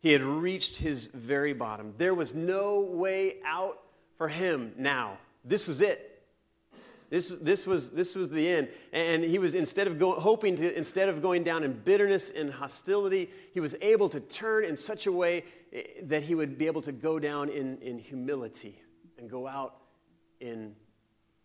He 0.00 0.12
had 0.12 0.22
reached 0.22 0.76
his 0.76 1.08
very 1.08 1.52
bottom. 1.52 1.94
There 1.98 2.14
was 2.14 2.34
no 2.34 2.80
way 2.80 3.36
out 3.44 3.80
for 4.16 4.28
him 4.28 4.72
now. 4.76 5.18
This 5.44 5.66
was 5.66 5.80
it. 5.80 6.07
This, 7.10 7.30
this, 7.40 7.66
was, 7.66 7.90
this 7.90 8.14
was 8.14 8.28
the 8.28 8.46
end. 8.46 8.68
And 8.92 9.24
he 9.24 9.38
was, 9.38 9.54
instead 9.54 9.86
of 9.86 9.98
go, 9.98 10.12
hoping 10.12 10.56
to, 10.56 10.76
instead 10.76 11.08
of 11.08 11.22
going 11.22 11.42
down 11.42 11.64
in 11.64 11.72
bitterness 11.72 12.30
and 12.30 12.52
hostility, 12.52 13.30
he 13.54 13.60
was 13.60 13.74
able 13.80 14.08
to 14.10 14.20
turn 14.20 14.64
in 14.64 14.76
such 14.76 15.06
a 15.06 15.12
way 15.12 15.44
eh, 15.72 15.82
that 16.02 16.22
he 16.22 16.34
would 16.34 16.58
be 16.58 16.66
able 16.66 16.82
to 16.82 16.92
go 16.92 17.18
down 17.18 17.48
in, 17.48 17.78
in 17.78 17.98
humility 17.98 18.82
and 19.18 19.30
go 19.30 19.46
out 19.46 19.76
in, 20.40 20.74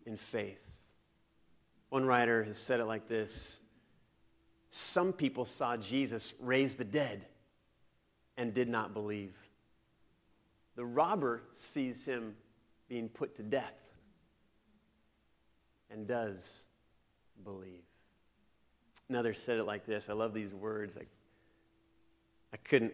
in 0.05 0.17
faith. 0.17 0.59
One 1.89 2.05
writer 2.05 2.43
has 2.43 2.57
said 2.57 2.79
it 2.79 2.85
like 2.85 3.07
this 3.07 3.61
Some 4.69 5.13
people 5.13 5.45
saw 5.45 5.77
Jesus 5.77 6.33
raise 6.41 6.75
the 6.75 6.83
dead 6.83 7.25
and 8.35 8.53
did 8.53 8.67
not 8.67 8.93
believe. 8.93 9.33
The 10.75 10.83
robber 10.83 11.43
sees 11.53 12.03
him 12.03 12.35
being 12.89 13.07
put 13.07 13.37
to 13.37 13.43
death 13.43 13.82
and 15.93 16.07
does 16.07 16.63
believe. 17.43 17.83
Another 19.09 19.33
said 19.33 19.57
it 19.57 19.63
like 19.63 19.85
this. 19.85 20.09
I 20.09 20.13
love 20.13 20.33
these 20.33 20.53
words. 20.53 20.97
I, 20.97 21.05
I 22.53 22.57
couldn't 22.57 22.93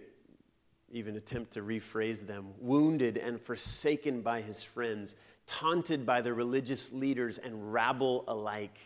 even 0.92 1.16
attempt 1.16 1.54
to 1.54 1.62
rephrase 1.62 2.26
them. 2.26 2.50
Wounded 2.60 3.18
and 3.18 3.40
forsaken 3.40 4.22
by 4.22 4.42
his 4.42 4.62
friends, 4.62 5.16
taunted 5.48 6.06
by 6.06 6.22
the 6.22 6.34
religious 6.34 6.92
leaders 6.92 7.38
and 7.38 7.72
rabble 7.74 8.26
alike. 8.28 8.78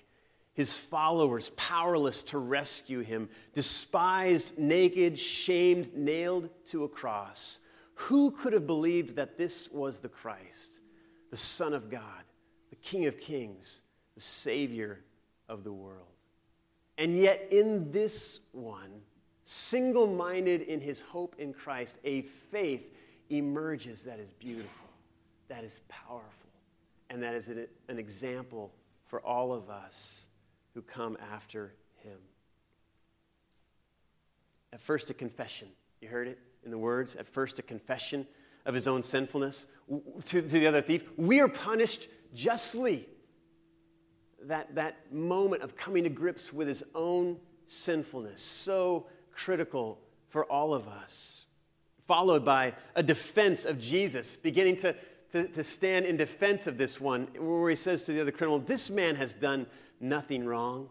His 0.53 0.77
followers 0.77 1.49
powerless 1.55 2.23
to 2.23 2.37
rescue 2.37 2.99
him, 2.99 3.29
despised, 3.53 4.57
naked, 4.57 5.17
shamed, 5.17 5.95
nailed 5.95 6.49
to 6.69 6.83
a 6.83 6.89
cross. 6.89 7.59
Who 7.95 8.31
could 8.31 8.53
have 8.53 8.67
believed 8.67 9.15
that 9.15 9.37
this 9.37 9.69
was 9.71 10.01
the 10.01 10.09
Christ? 10.09 10.81
the 11.33 11.37
Son 11.37 11.73
of 11.73 11.89
God, 11.89 12.23
the 12.69 12.75
King 12.75 13.07
of 13.07 13.19
Kings, 13.19 13.81
the 14.15 14.21
Savior 14.21 14.99
of 15.49 15.63
the 15.63 15.71
world. 15.71 16.07
And 16.97 17.17
yet, 17.17 17.47
in 17.51 17.91
this 17.91 18.39
one, 18.51 19.01
single 19.43 20.07
minded 20.07 20.61
in 20.61 20.79
his 20.79 21.01
hope 21.01 21.35
in 21.39 21.53
Christ, 21.53 21.97
a 22.03 22.21
faith 22.21 22.93
emerges 23.29 24.03
that 24.03 24.19
is 24.19 24.31
beautiful, 24.31 24.89
that 25.47 25.63
is 25.63 25.79
powerful, 25.87 26.49
and 27.09 27.21
that 27.23 27.33
is 27.33 27.47
an 27.47 27.67
example 27.99 28.71
for 29.05 29.21
all 29.21 29.53
of 29.53 29.69
us 29.69 30.27
who 30.73 30.81
come 30.81 31.17
after 31.31 31.73
him. 32.03 32.17
At 34.71 34.81
first, 34.81 35.09
a 35.09 35.13
confession. 35.13 35.67
You 36.01 36.09
heard 36.09 36.27
it 36.27 36.39
in 36.63 36.71
the 36.71 36.77
words. 36.77 37.15
At 37.15 37.27
first, 37.27 37.59
a 37.59 37.61
confession 37.61 38.25
of 38.65 38.73
his 38.73 38.87
own 38.87 39.01
sinfulness. 39.01 39.67
To, 39.89 40.41
to 40.41 40.41
the 40.41 40.67
other 40.67 40.81
thief, 40.81 41.03
we 41.17 41.39
are 41.39 41.47
punished 41.47 42.07
justly. 42.33 43.07
That, 44.47 44.75
that 44.75 45.13
moment 45.13 45.63
of 45.63 45.75
coming 45.75 46.03
to 46.03 46.09
grips 46.09 46.51
with 46.51 46.67
his 46.67 46.83
own 46.93 47.37
sinfulness, 47.67 48.41
so 48.41 49.07
critical 49.31 49.99
for 50.29 50.45
all 50.45 50.73
of 50.73 50.87
us. 50.87 51.45
Followed 52.07 52.43
by 52.43 52.73
a 52.95 53.03
defense 53.03 53.65
of 53.65 53.79
Jesus, 53.79 54.35
beginning 54.35 54.75
to, 54.77 54.95
to, 55.31 55.47
to 55.47 55.63
stand 55.63 56.05
in 56.05 56.17
defense 56.17 56.67
of 56.67 56.77
this 56.77 56.99
one, 56.99 57.27
where 57.37 57.69
he 57.69 57.75
says 57.75 58.03
to 58.03 58.13
the 58.13 58.21
other 58.21 58.31
criminal, 58.31 58.59
This 58.59 58.89
man 58.89 59.15
has 59.15 59.33
done 59.33 59.65
nothing 59.99 60.45
wrong. 60.45 60.89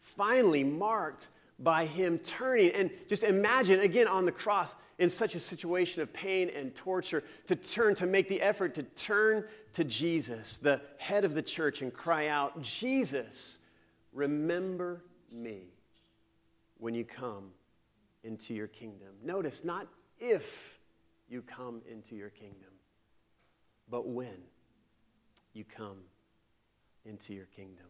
Finally, 0.00 0.64
marked 0.64 1.30
by 1.58 1.86
him 1.86 2.18
turning. 2.18 2.70
And 2.70 2.90
just 3.08 3.24
imagine, 3.24 3.80
again, 3.80 4.06
on 4.06 4.24
the 4.24 4.32
cross, 4.32 4.74
in 4.98 5.08
such 5.08 5.34
a 5.34 5.40
situation 5.40 6.02
of 6.02 6.12
pain 6.12 6.50
and 6.54 6.74
torture, 6.74 7.22
to 7.46 7.56
turn, 7.56 7.94
to 7.96 8.06
make 8.06 8.28
the 8.28 8.40
effort 8.40 8.74
to 8.74 8.82
turn 8.82 9.44
to 9.74 9.84
Jesus, 9.84 10.58
the 10.58 10.80
head 10.98 11.24
of 11.24 11.34
the 11.34 11.42
church, 11.42 11.82
and 11.82 11.92
cry 11.92 12.28
out, 12.28 12.60
Jesus, 12.60 13.58
remember 14.12 15.04
me 15.30 15.68
when 16.78 16.94
you 16.94 17.04
come 17.04 17.50
into 18.24 18.54
your 18.54 18.66
kingdom. 18.66 19.08
Notice, 19.24 19.64
not 19.64 19.86
if 20.18 20.78
you 21.28 21.42
come 21.42 21.82
into 21.90 22.16
your 22.16 22.30
kingdom, 22.30 22.72
but 23.88 24.08
when 24.08 24.42
you 25.52 25.64
come 25.64 25.98
into 27.04 27.34
your 27.34 27.46
kingdom. 27.46 27.86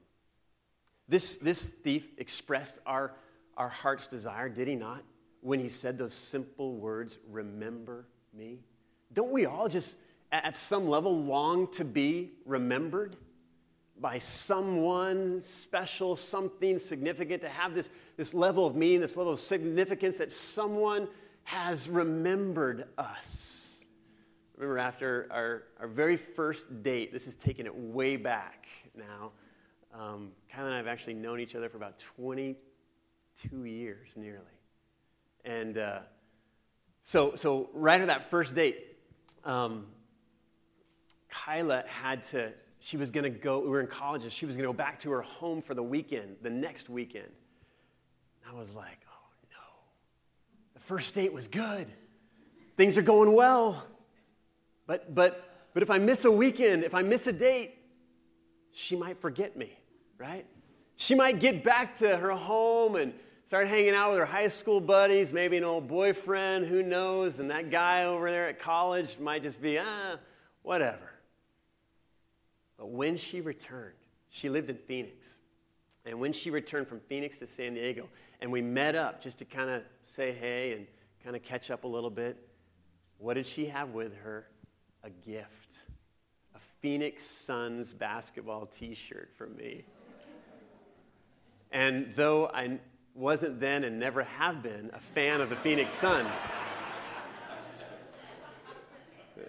This, 1.08 1.38
this 1.38 1.70
thief 1.70 2.06
expressed 2.18 2.78
our 2.84 3.14
our 3.58 3.68
heart's 3.68 4.06
desire, 4.06 4.48
did 4.48 4.68
he 4.68 4.76
not? 4.76 5.02
When 5.40 5.60
he 5.60 5.68
said 5.68 5.98
those 5.98 6.14
simple 6.14 6.76
words, 6.76 7.18
remember 7.28 8.06
me? 8.32 8.60
Don't 9.12 9.32
we 9.32 9.46
all 9.46 9.68
just, 9.68 9.96
at 10.32 10.56
some 10.56 10.88
level, 10.88 11.24
long 11.24 11.70
to 11.72 11.84
be 11.84 12.32
remembered 12.46 13.16
by 14.00 14.18
someone 14.18 15.40
special, 15.40 16.14
something 16.14 16.78
significant, 16.78 17.42
to 17.42 17.48
have 17.48 17.74
this, 17.74 17.90
this 18.16 18.32
level 18.32 18.64
of 18.64 18.76
meaning, 18.76 19.00
this 19.00 19.16
level 19.16 19.32
of 19.32 19.40
significance 19.40 20.18
that 20.18 20.30
someone 20.30 21.08
has 21.42 21.88
remembered 21.88 22.84
us? 22.96 23.84
Remember, 24.56 24.78
after 24.78 25.26
our, 25.30 25.64
our 25.80 25.88
very 25.88 26.16
first 26.16 26.82
date, 26.82 27.12
this 27.12 27.26
is 27.26 27.34
taking 27.34 27.66
it 27.66 27.74
way 27.74 28.16
back 28.16 28.66
now. 28.94 29.32
Um, 29.94 30.32
Kyla 30.52 30.66
and 30.66 30.74
I 30.74 30.78
have 30.78 30.86
actually 30.86 31.14
known 31.14 31.40
each 31.40 31.54
other 31.54 31.68
for 31.68 31.76
about 31.76 31.98
20 32.16 32.56
two 33.50 33.64
years 33.64 34.16
nearly. 34.16 34.44
And 35.44 35.78
uh, 35.78 36.00
so, 37.04 37.34
so 37.34 37.70
right 37.72 38.00
at 38.00 38.08
that 38.08 38.30
first 38.30 38.54
date, 38.54 38.96
um, 39.44 39.86
Kyla 41.28 41.84
had 41.86 42.22
to, 42.24 42.52
she 42.80 42.96
was 42.96 43.10
going 43.10 43.24
to 43.24 43.30
go, 43.30 43.60
we 43.60 43.68
were 43.68 43.80
in 43.80 43.86
college, 43.86 44.24
and 44.24 44.32
she 44.32 44.46
was 44.46 44.56
going 44.56 44.66
to 44.66 44.68
go 44.68 44.76
back 44.76 44.98
to 45.00 45.10
her 45.10 45.22
home 45.22 45.62
for 45.62 45.74
the 45.74 45.82
weekend, 45.82 46.36
the 46.42 46.50
next 46.50 46.88
weekend. 46.88 47.30
I 48.48 48.54
was 48.54 48.74
like, 48.74 49.00
oh 49.08 49.30
no. 49.50 49.80
The 50.74 50.80
first 50.80 51.14
date 51.14 51.32
was 51.32 51.48
good. 51.48 51.86
Things 52.76 52.96
are 52.96 53.02
going 53.02 53.32
well. 53.32 53.86
But, 54.86 55.14
but, 55.14 55.68
but 55.74 55.82
if 55.82 55.90
I 55.90 55.98
miss 55.98 56.24
a 56.24 56.30
weekend, 56.30 56.84
if 56.84 56.94
I 56.94 57.02
miss 57.02 57.26
a 57.26 57.32
date, 57.32 57.74
she 58.72 58.96
might 58.96 59.20
forget 59.20 59.56
me, 59.56 59.76
right? 60.16 60.46
She 60.96 61.14
might 61.14 61.40
get 61.40 61.62
back 61.62 61.98
to 61.98 62.16
her 62.16 62.30
home 62.30 62.96
and 62.96 63.12
Started 63.48 63.68
hanging 63.68 63.94
out 63.94 64.10
with 64.10 64.18
her 64.18 64.26
high 64.26 64.48
school 64.48 64.78
buddies, 64.78 65.32
maybe 65.32 65.56
an 65.56 65.64
old 65.64 65.88
boyfriend, 65.88 66.66
who 66.66 66.82
knows? 66.82 67.38
And 67.38 67.50
that 67.50 67.70
guy 67.70 68.04
over 68.04 68.30
there 68.30 68.46
at 68.46 68.58
college 68.58 69.18
might 69.18 69.40
just 69.40 69.62
be, 69.62 69.78
ah, 69.78 70.18
whatever. 70.60 71.10
But 72.76 72.90
when 72.90 73.16
she 73.16 73.40
returned, 73.40 73.94
she 74.28 74.50
lived 74.50 74.68
in 74.68 74.76
Phoenix. 74.76 75.40
And 76.04 76.20
when 76.20 76.30
she 76.30 76.50
returned 76.50 76.88
from 76.88 77.00
Phoenix 77.00 77.38
to 77.38 77.46
San 77.46 77.72
Diego, 77.72 78.06
and 78.42 78.52
we 78.52 78.60
met 78.60 78.94
up 78.94 79.22
just 79.22 79.38
to 79.38 79.46
kind 79.46 79.70
of 79.70 79.82
say 80.04 80.30
hey 80.30 80.74
and 80.74 80.86
kind 81.24 81.34
of 81.34 81.42
catch 81.42 81.70
up 81.70 81.84
a 81.84 81.88
little 81.88 82.10
bit, 82.10 82.36
what 83.16 83.32
did 83.32 83.46
she 83.46 83.64
have 83.64 83.94
with 83.94 84.14
her? 84.18 84.46
A 85.04 85.08
gift. 85.08 85.72
A 86.54 86.58
Phoenix 86.82 87.24
Suns 87.24 87.94
basketball 87.94 88.66
t 88.66 88.94
shirt 88.94 89.30
for 89.38 89.46
me. 89.46 89.84
And 91.72 92.12
though 92.14 92.50
I 92.52 92.78
wasn't 93.18 93.58
then 93.58 93.82
and 93.82 93.98
never 93.98 94.22
have 94.22 94.62
been 94.62 94.90
a 94.94 95.00
fan 95.12 95.40
of 95.40 95.50
the 95.50 95.56
Phoenix 95.56 95.92
Suns. 95.92 96.36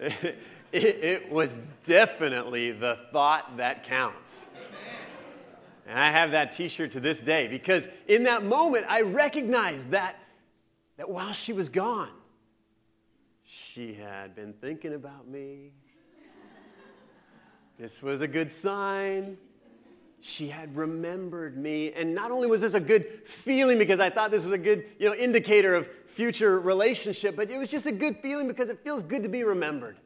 it, 0.00 0.36
it, 0.72 1.30
was 1.30 1.60
definitely 1.86 2.72
the 2.72 2.98
thought 3.12 3.56
that 3.58 3.84
counts. 3.84 4.50
And 5.86 5.98
I 5.98 6.10
have 6.10 6.32
that 6.32 6.52
t 6.52 6.68
shirt 6.68 6.92
to 6.92 7.00
this 7.00 7.20
day 7.20 7.46
because 7.46 7.86
in 8.08 8.24
that 8.24 8.44
moment 8.44 8.86
I 8.88 9.02
recognized 9.02 9.90
that, 9.90 10.16
that 10.96 11.08
while 11.08 11.32
she 11.32 11.52
was 11.52 11.68
gone, 11.68 12.10
she 13.44 13.94
had 13.94 14.34
been 14.34 14.52
thinking 14.54 14.94
about 14.94 15.28
me. 15.28 15.72
This 17.78 18.02
was 18.02 18.20
a 18.20 18.28
good 18.28 18.50
sign 18.50 19.38
she 20.20 20.48
had 20.48 20.76
remembered 20.76 21.56
me. 21.56 21.92
And 21.92 22.14
not 22.14 22.30
only 22.30 22.46
was 22.46 22.60
this 22.60 22.74
a 22.74 22.80
good 22.80 23.26
feeling 23.26 23.78
because 23.78 24.00
I 24.00 24.10
thought 24.10 24.30
this 24.30 24.44
was 24.44 24.52
a 24.52 24.58
good 24.58 24.84
you 24.98 25.08
know, 25.08 25.14
indicator 25.14 25.74
of 25.74 25.88
future 26.06 26.60
relationship, 26.60 27.36
but 27.36 27.50
it 27.50 27.58
was 27.58 27.68
just 27.68 27.86
a 27.86 27.92
good 27.92 28.18
feeling 28.18 28.46
because 28.46 28.68
it 28.68 28.82
feels 28.84 29.02
good 29.02 29.22
to 29.22 29.28
be 29.28 29.44
remembered. 29.44 29.96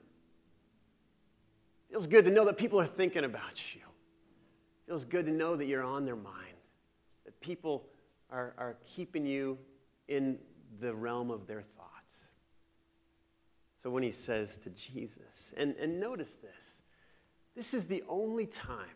It 1.88 1.92
feels 1.92 2.06
good 2.06 2.24
to 2.26 2.30
know 2.30 2.44
that 2.44 2.56
people 2.56 2.80
are 2.80 2.86
thinking 2.86 3.24
about 3.24 3.74
you. 3.74 3.80
It 3.80 4.86
feels 4.86 5.04
good 5.04 5.26
to 5.26 5.32
know 5.32 5.56
that 5.56 5.66
you're 5.66 5.84
on 5.84 6.04
their 6.04 6.16
mind, 6.16 6.56
that 7.24 7.38
people 7.40 7.86
are, 8.30 8.54
are 8.56 8.76
keeping 8.86 9.26
you 9.26 9.58
in 10.08 10.38
the 10.80 10.94
realm 10.94 11.30
of 11.30 11.46
their 11.46 11.62
thoughts. 11.62 11.90
So 13.82 13.90
when 13.90 14.02
he 14.02 14.12
says 14.12 14.56
to 14.58 14.70
Jesus, 14.70 15.52
and, 15.56 15.74
and 15.76 16.00
notice 16.00 16.36
this, 16.36 16.82
this 17.54 17.74
is 17.74 17.86
the 17.86 18.02
only 18.08 18.46
time 18.46 18.86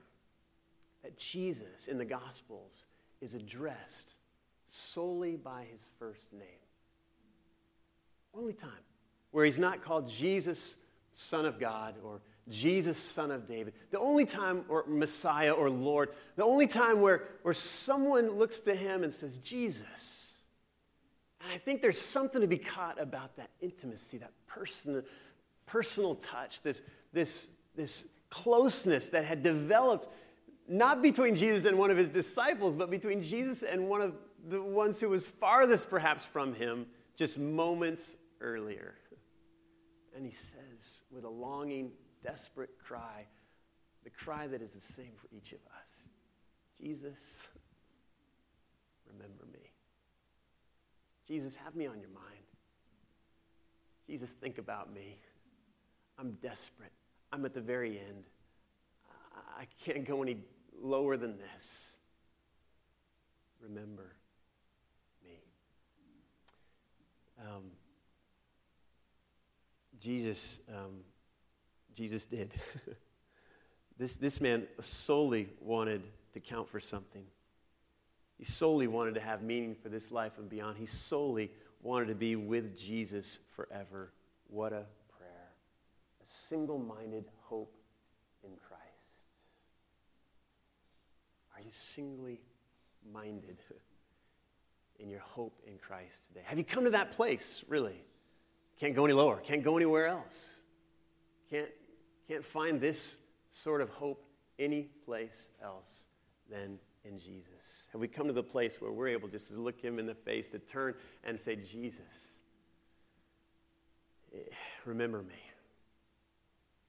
that 1.02 1.16
Jesus 1.16 1.88
in 1.88 1.98
the 1.98 2.04
Gospels 2.04 2.84
is 3.20 3.34
addressed 3.34 4.12
solely 4.66 5.36
by 5.36 5.64
his 5.72 5.80
first 5.98 6.32
name. 6.32 6.42
Only 8.34 8.52
time 8.52 8.70
where 9.30 9.44
he's 9.44 9.58
not 9.58 9.82
called 9.82 10.08
Jesus, 10.08 10.76
Son 11.12 11.44
of 11.44 11.58
God, 11.58 11.96
or 12.02 12.20
Jesus, 12.48 12.98
Son 12.98 13.30
of 13.30 13.46
David. 13.46 13.74
The 13.90 13.98
only 13.98 14.24
time, 14.24 14.64
or 14.68 14.84
Messiah 14.86 15.52
or 15.52 15.68
Lord, 15.68 16.10
the 16.36 16.44
only 16.44 16.66
time 16.66 17.00
where, 17.00 17.24
where 17.42 17.54
someone 17.54 18.30
looks 18.32 18.60
to 18.60 18.74
him 18.74 19.02
and 19.02 19.12
says, 19.12 19.38
Jesus. 19.38 20.38
And 21.42 21.52
I 21.52 21.58
think 21.58 21.82
there's 21.82 22.00
something 22.00 22.40
to 22.40 22.46
be 22.46 22.58
caught 22.58 23.00
about 23.00 23.36
that 23.36 23.50
intimacy, 23.60 24.18
that 24.18 24.32
person, 24.46 25.02
personal 25.66 26.14
touch, 26.16 26.62
this, 26.62 26.82
this, 27.12 27.50
this 27.76 28.08
closeness 28.30 29.08
that 29.10 29.24
had 29.24 29.42
developed 29.42 30.08
not 30.68 31.02
between 31.02 31.34
Jesus 31.34 31.64
and 31.64 31.78
one 31.78 31.90
of 31.90 31.96
his 31.96 32.10
disciples, 32.10 32.74
but 32.74 32.90
between 32.90 33.22
Jesus 33.22 33.62
and 33.62 33.88
one 33.88 34.00
of 34.00 34.14
the 34.48 34.62
ones 34.62 35.00
who 35.00 35.08
was 35.08 35.24
farthest 35.24 35.90
perhaps 35.90 36.24
from 36.24 36.54
him 36.54 36.86
just 37.16 37.38
moments 37.38 38.16
earlier. 38.40 38.94
And 40.14 40.24
he 40.24 40.32
says, 40.32 41.02
with 41.10 41.24
a 41.24 41.28
longing, 41.28 41.90
desperate 42.22 42.70
cry, 42.84 43.26
the 44.04 44.10
cry 44.10 44.46
that 44.46 44.62
is 44.62 44.74
the 44.74 44.80
same 44.80 45.12
for 45.16 45.28
each 45.34 45.52
of 45.52 45.60
us 45.80 46.08
Jesus, 46.80 47.48
remember 49.12 49.44
me. 49.52 49.58
Jesus, 51.26 51.56
have 51.56 51.74
me 51.74 51.86
on 51.86 52.00
your 52.00 52.10
mind. 52.10 52.24
Jesus, 54.06 54.30
think 54.30 54.58
about 54.58 54.92
me. 54.92 55.18
I'm 56.18 56.32
desperate. 56.40 56.92
I'm 57.32 57.44
at 57.44 57.52
the 57.52 57.60
very 57.60 57.98
end. 57.98 58.24
I 59.58 59.66
can't 59.84 60.04
go 60.04 60.22
any 60.22 60.38
lower 60.80 61.16
than 61.16 61.36
this. 61.38 61.96
Remember 63.60 64.14
me. 65.24 65.40
Um, 67.40 67.64
Jesus, 70.00 70.60
um, 70.68 71.00
Jesus 71.94 72.26
did. 72.26 72.52
This, 73.98 74.16
this 74.16 74.40
man 74.40 74.66
solely 74.80 75.48
wanted 75.60 76.02
to 76.32 76.40
count 76.40 76.68
for 76.68 76.78
something. 76.78 77.24
He 78.38 78.44
solely 78.44 78.86
wanted 78.86 79.14
to 79.16 79.20
have 79.20 79.42
meaning 79.42 79.74
for 79.74 79.88
this 79.88 80.12
life 80.12 80.38
and 80.38 80.48
beyond. 80.48 80.78
He 80.78 80.86
solely 80.86 81.50
wanted 81.82 82.06
to 82.06 82.14
be 82.14 82.36
with 82.36 82.78
Jesus 82.78 83.40
forever. 83.56 84.12
What 84.46 84.72
a 84.72 84.86
prayer. 85.18 85.50
A 86.22 86.26
single 86.48 86.78
minded 86.78 87.24
hope 87.42 87.74
in 88.44 88.50
Christ. 88.50 88.67
Singly 91.70 92.40
minded 93.12 93.58
in 94.98 95.08
your 95.08 95.20
hope 95.20 95.60
in 95.66 95.78
Christ 95.78 96.26
today? 96.28 96.42
Have 96.44 96.58
you 96.58 96.64
come 96.64 96.84
to 96.84 96.90
that 96.90 97.12
place, 97.12 97.64
really? 97.68 98.04
Can't 98.78 98.94
go 98.94 99.04
any 99.04 99.14
lower, 99.14 99.36
can't 99.38 99.62
go 99.62 99.76
anywhere 99.76 100.06
else. 100.06 100.60
Can't, 101.50 101.68
can't 102.28 102.44
find 102.44 102.80
this 102.80 103.16
sort 103.50 103.80
of 103.80 103.88
hope 103.90 104.24
any 104.58 104.82
place 105.04 105.50
else 105.62 106.04
than 106.50 106.78
in 107.04 107.18
Jesus? 107.18 107.84
Have 107.92 108.00
we 108.00 108.08
come 108.08 108.26
to 108.26 108.32
the 108.32 108.42
place 108.42 108.80
where 108.80 108.92
we're 108.92 109.08
able 109.08 109.28
just 109.28 109.48
to 109.52 109.60
look 109.60 109.80
him 109.80 109.98
in 109.98 110.06
the 110.06 110.14
face, 110.14 110.48
to 110.48 110.58
turn 110.58 110.94
and 111.24 111.38
say, 111.38 111.56
Jesus, 111.56 112.38
eh, 114.34 114.38
remember 114.84 115.22
me? 115.22 115.34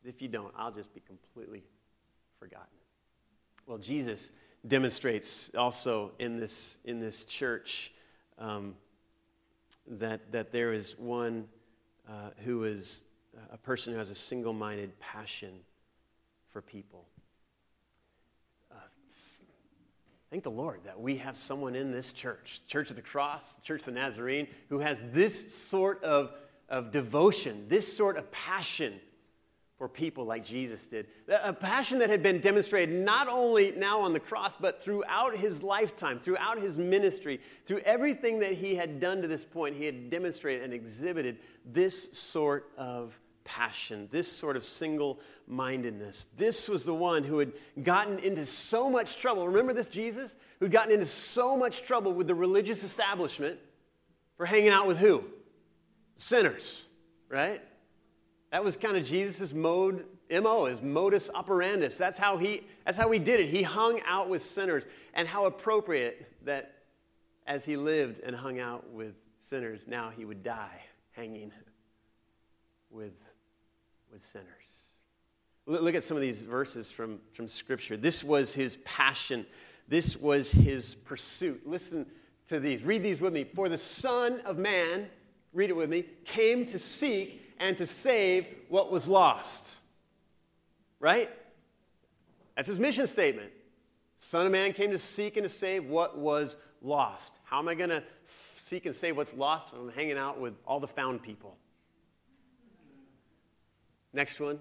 If 0.04 0.22
you 0.22 0.28
don't, 0.28 0.54
I'll 0.58 0.72
just 0.72 0.94
be 0.94 1.02
completely 1.02 1.64
forgotten. 2.40 2.68
Well, 3.66 3.78
Jesus 3.78 4.32
demonstrates 4.68 5.52
also 5.58 6.12
in 6.20 6.38
this, 6.38 6.80
in 6.86 7.00
this 7.00 7.24
church 7.24 7.92
um, 8.38 8.76
that, 9.88 10.32
that 10.32 10.52
there 10.52 10.74
is 10.74 10.98
one 10.98 11.48
uh, 12.08 12.30
who 12.44 12.64
is 12.64 13.04
a 13.52 13.58
person 13.58 13.94
who 13.94 14.00
has 14.00 14.10
a 14.10 14.16
single 14.16 14.54
minded 14.54 15.00
passion 15.00 15.52
for 16.50 16.62
people. 16.62 17.06
Uh, 18.72 18.76
thank 20.30 20.44
the 20.44 20.52
Lord 20.52 20.82
that 20.86 21.00
we 21.00 21.18
have 21.18 21.38
someone 21.38 21.76
in 21.76 21.92
this 21.92 22.12
church, 22.12 22.62
Church 22.68 22.90
of 22.90 22.96
the 22.96 23.02
Cross, 23.02 23.56
Church 23.64 23.82
of 23.82 23.86
the 23.86 23.92
Nazarene, 23.92 24.48
who 24.70 24.80
has 24.80 25.04
this 25.12 25.56
sort 25.56 26.04
of, 26.04 26.34
of 26.68 26.92
devotion, 26.92 27.66
this 27.70 27.96
sort 27.96 28.18
of 28.18 28.32
passion 28.32 29.00
for 29.80 29.88
people 29.88 30.26
like 30.26 30.44
Jesus 30.44 30.86
did. 30.88 31.08
A 31.42 31.54
passion 31.54 32.00
that 32.00 32.10
had 32.10 32.22
been 32.22 32.42
demonstrated 32.42 32.94
not 32.94 33.30
only 33.30 33.72
now 33.72 34.02
on 34.02 34.12
the 34.12 34.20
cross, 34.20 34.58
but 34.58 34.84
throughout 34.84 35.38
his 35.38 35.64
lifetime, 35.64 36.20
throughout 36.20 36.60
his 36.60 36.78
ministry, 36.78 37.40
through 37.66 37.80
everything 37.80 38.40
that 38.40 38.52
he 38.52 38.76
had 38.76 39.00
done 39.00 39.22
to 39.22 39.28
this 39.28 39.46
point, 39.46 39.78
he 39.78 39.86
had 39.86 40.10
demonstrated 40.10 40.66
and 40.66 40.74
exhibited 40.74 41.38
this 41.66 42.12
sort 42.12 42.70
of 42.78 43.18
passion, 43.46 44.10
this 44.12 44.30
sort 44.30 44.58
of 44.58 44.66
single 44.66 45.22
mindedness. 45.48 46.28
This 46.36 46.68
was 46.68 46.84
the 46.84 46.94
one 46.94 47.24
who 47.24 47.40
had 47.40 47.54
gotten 47.82 48.20
into 48.20 48.46
so 48.46 48.90
much 48.90 49.16
trouble. 49.16 49.48
Remember 49.48 49.72
this 49.72 49.88
Jesus? 49.88 50.36
Who'd 50.60 50.74
gotten 50.74 50.92
into 50.92 51.06
so 51.06 51.56
much 51.56 51.84
trouble 51.84 52.12
with 52.12 52.28
the 52.28 52.36
religious 52.36 52.84
establishment 52.84 53.58
for 54.36 54.46
hanging 54.46 54.72
out 54.72 54.88
with 54.88 54.98
who? 54.98 55.24
Sinners, 56.18 56.86
right? 57.30 57.62
That 58.52 58.64
was 58.64 58.76
kind 58.76 58.98
of 58.98 59.06
Jesus' 59.06 59.54
mode, 59.54 60.06
MO, 60.32 60.66
his 60.66 60.82
modus 60.82 61.30
operandus. 61.30 61.98
That's 61.98 62.18
how 62.18 62.38
he 62.38 62.64
that's 62.86 62.98
how 62.98 63.12
he 63.12 63.20
did 63.20 63.40
it. 63.40 63.48
He 63.48 63.62
hung 63.62 64.02
out 64.06 64.30
with 64.30 64.44
sinners. 64.44 64.86
And 65.14 65.28
how 65.28 65.46
appropriate 65.46 66.46
that 66.46 66.76
as 67.46 67.66
he 67.66 67.78
lived 67.78 68.22
and 68.22 68.36
hung 68.36 68.60
out 68.60 68.90
with 68.92 69.16
sinners, 69.40 69.86
now 69.88 70.12
he 70.16 70.26
would 70.26 70.44
die 70.44 70.82
hanging 71.12 71.52
with 72.90 73.14
with 74.12 74.22
sinners. 74.22 74.48
Look 75.66 75.94
at 75.94 76.04
some 76.04 76.18
of 76.18 76.22
these 76.22 76.42
verses 76.42 76.92
from, 76.92 77.20
from 77.34 77.48
Scripture. 77.48 77.96
This 77.96 78.24
was 78.24 78.54
his 78.54 78.78
passion, 78.78 79.46
this 79.88 80.18
was 80.18 80.52
his 80.52 80.96
pursuit. 80.96 81.62
Listen 81.68 82.08
to 82.48 82.60
these. 82.60 82.84
Read 82.84 83.04
these 83.04 83.22
with 83.22 83.34
me. 83.34 83.44
For 83.44 83.70
the 83.70 83.78
Son 83.78 84.40
of 84.46 84.58
Man, 84.58 85.08
read 85.54 85.70
it 85.70 85.76
with 85.76 85.90
me, 85.90 86.06
came 86.26 86.66
to 86.68 86.80
seek 86.80 87.49
and 87.60 87.78
to 87.78 87.86
save 87.86 88.48
what 88.70 88.92
was 88.92 89.08
lost. 89.08 89.78
Right? 91.00 91.30
That's 92.56 92.68
his 92.68 92.80
mission 92.80 93.08
statement. 93.08 93.52
Son 94.20 94.46
of 94.46 94.52
Man 94.52 94.74
came 94.74 94.92
to 94.92 94.98
seek 94.98 95.38
and 95.38 95.46
to 95.46 95.50
save 95.50 95.86
what 95.86 96.18
was 96.18 96.58
lost. 96.82 97.34
How 97.44 97.60
am 97.60 97.68
I 97.68 97.76
going 97.76 97.90
to 97.90 98.04
seek 98.58 98.86
and 98.86 98.96
save 98.96 99.16
what's 99.16 99.34
lost 99.34 99.70
if 99.74 99.80
I'm 99.80 99.90
hanging 99.92 100.18
out 100.18 100.40
with 100.40 100.54
all 100.66 100.80
the 100.80 100.88
found 100.88 101.24
people? 101.24 101.58
Next 104.14 104.40
one. 104.40 104.60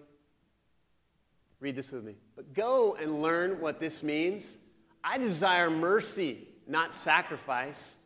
Read 1.61 1.75
this 1.75 1.91
with 1.91 2.05
me. 2.05 2.15
But 2.37 2.55
go 2.55 2.97
and 3.01 3.21
learn 3.21 3.61
what 3.61 3.81
this 3.81 4.03
means. 4.03 4.59
I 5.03 5.19
desire 5.19 5.71
mercy, 5.71 6.47
not 6.69 6.95
sacrifice. 6.95 7.97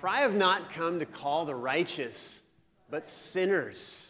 For 0.00 0.08
I 0.08 0.20
have 0.20 0.34
not 0.34 0.72
come 0.72 0.98
to 0.98 1.06
call 1.06 1.44
the 1.44 1.54
righteous, 1.54 2.40
but 2.90 3.08
sinners. 3.08 4.09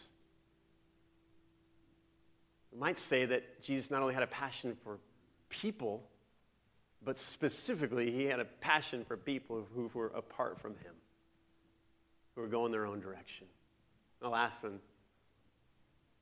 Might 2.80 2.98
say 2.98 3.26
that 3.26 3.62
Jesus 3.62 3.90
not 3.90 4.02
only 4.02 4.14
had 4.14 4.24
a 4.24 4.26
passion 4.26 4.76
for 4.82 4.98
people, 5.48 6.02
but 7.04 7.18
specifically, 7.18 8.10
he 8.10 8.24
had 8.24 8.40
a 8.40 8.44
passion 8.44 9.04
for 9.04 9.16
people 9.16 9.64
who 9.74 9.88
were 9.94 10.08
apart 10.08 10.58
from 10.60 10.72
him, 10.72 10.94
who 12.34 12.40
were 12.40 12.48
going 12.48 12.72
their 12.72 12.86
own 12.86 12.98
direction. 12.98 13.46
The 14.20 14.28
last 14.28 14.62
one 14.62 14.80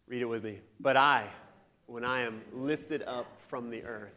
Read 0.09 0.23
it 0.23 0.25
with 0.25 0.43
me. 0.43 0.61
But 0.81 0.97
I, 0.97 1.29
when 1.87 2.05
I 2.05 2.23
am 2.23 2.41
lifted 2.53 3.03
up 3.03 3.27
from 3.49 3.69
the 3.71 3.85
earth, 3.85 4.15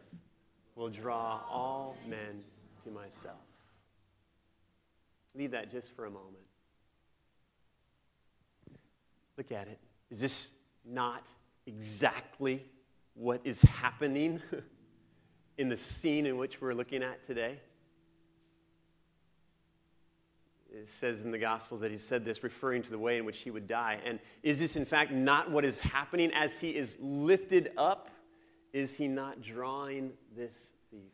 will 0.75 0.89
draw 0.89 1.41
all 1.49 1.97
men 2.07 2.43
to 2.85 2.91
myself. 2.91 3.35
Leave 5.35 5.51
that 5.51 5.69
just 5.69 5.91
for 5.91 6.05
a 6.05 6.09
moment. 6.09 6.45
Look 9.37 9.51
at 9.51 9.67
it. 9.67 9.79
Is 10.09 10.21
this 10.21 10.51
not 10.85 11.23
exactly 11.65 12.65
what 13.13 13.41
is 13.43 13.61
happening 13.61 14.41
in 15.57 15.69
the 15.69 15.77
scene 15.77 16.25
in 16.25 16.37
which 16.37 16.61
we're 16.61 16.73
looking 16.73 17.03
at 17.03 17.25
today? 17.27 17.59
it 20.71 20.87
says 20.87 21.25
in 21.25 21.31
the 21.31 21.37
Gospels 21.37 21.81
that 21.81 21.91
he 21.91 21.97
said 21.97 22.23
this 22.23 22.43
referring 22.43 22.81
to 22.83 22.91
the 22.91 22.97
way 22.97 23.17
in 23.17 23.25
which 23.25 23.39
he 23.39 23.51
would 23.51 23.67
die. 23.67 23.99
And 24.05 24.19
is 24.41 24.57
this, 24.57 24.75
in 24.75 24.85
fact, 24.85 25.11
not 25.11 25.51
what 25.51 25.65
is 25.65 25.79
happening 25.81 26.31
as 26.33 26.59
he 26.59 26.69
is 26.69 26.97
lifted 27.01 27.71
up? 27.77 28.09
Is 28.71 28.95
he 28.95 29.07
not 29.07 29.41
drawing 29.41 30.13
this 30.35 30.71
thief? 30.89 31.11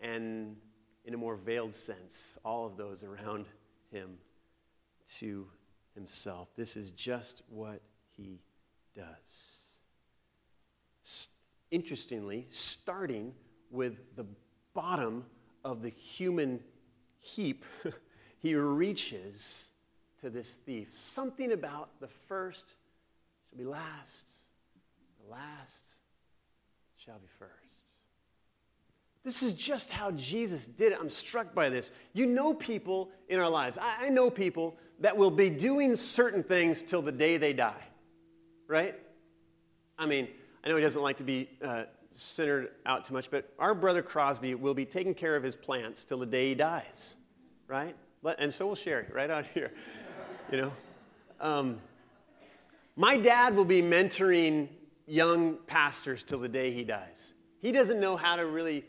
And 0.00 0.56
in 1.04 1.14
a 1.14 1.16
more 1.16 1.34
veiled 1.34 1.74
sense, 1.74 2.38
all 2.44 2.64
of 2.64 2.76
those 2.76 3.02
around 3.02 3.46
him 3.90 4.18
to 5.18 5.48
himself. 5.94 6.48
This 6.56 6.76
is 6.76 6.92
just 6.92 7.42
what 7.48 7.82
he 8.16 8.38
does. 8.96 9.58
Interestingly, 11.70 12.46
starting 12.50 13.32
with 13.70 14.14
the 14.14 14.26
bottom 14.74 15.24
of 15.64 15.80
the 15.80 15.88
human 15.88 16.60
heap 17.18 17.64
he 18.38 18.54
reaches 18.54 19.68
to 20.20 20.28
this 20.28 20.56
thief. 20.56 20.88
Something 20.92 21.52
about 21.52 21.88
the 22.00 22.08
first 22.28 22.74
shall 23.48 23.58
be 23.58 23.64
last, 23.64 24.26
the 25.24 25.32
last 25.32 25.88
shall 26.96 27.18
be 27.18 27.28
first. 27.38 27.50
This 29.24 29.42
is 29.42 29.52
just 29.52 29.92
how 29.92 30.10
Jesus 30.10 30.66
did 30.66 30.92
it. 30.92 30.98
I'm 31.00 31.08
struck 31.08 31.54
by 31.54 31.68
this. 31.68 31.92
You 32.12 32.26
know 32.26 32.54
people 32.54 33.10
in 33.28 33.38
our 33.38 33.48
lives. 33.48 33.78
I, 33.80 34.08
know 34.08 34.30
people 34.30 34.76
that 34.98 35.16
will 35.16 35.30
be 35.30 35.48
doing 35.48 35.94
certain 35.94 36.42
things 36.42 36.82
till 36.82 37.02
the 37.02 37.12
day 37.12 37.36
they 37.36 37.52
die, 37.52 37.84
right? 38.72 38.98
I 39.98 40.06
mean, 40.06 40.26
I 40.64 40.68
know 40.68 40.76
he 40.76 40.82
doesn't 40.82 41.02
like 41.02 41.18
to 41.18 41.24
be 41.24 41.50
uh, 41.62 41.84
centered 42.14 42.70
out 42.86 43.04
too 43.04 43.12
much, 43.12 43.30
but 43.30 43.52
our 43.58 43.74
brother 43.74 44.02
Crosby 44.02 44.54
will 44.54 44.72
be 44.72 44.86
taking 44.86 45.14
care 45.14 45.36
of 45.36 45.42
his 45.42 45.54
plants 45.54 46.04
till 46.04 46.18
the 46.18 46.26
day 46.26 46.48
he 46.48 46.54
dies, 46.54 47.14
right? 47.68 47.94
and 48.38 48.54
so 48.54 48.68
will 48.68 48.74
Sherry, 48.74 49.06
right 49.12 49.30
out 49.30 49.44
here. 49.54 49.72
You 50.50 50.58
know? 50.58 50.72
Um, 51.40 51.78
my 52.96 53.16
dad 53.16 53.56
will 53.56 53.64
be 53.64 53.80
mentoring 53.80 54.68
young 55.06 55.56
pastors 55.66 56.22
till 56.22 56.40
the 56.40 56.48
day 56.48 56.70
he 56.70 56.84
dies. 56.84 57.32
He 57.62 57.72
doesn't 57.72 57.98
know 57.98 58.16
how 58.18 58.36
to 58.36 58.44
really, 58.44 58.84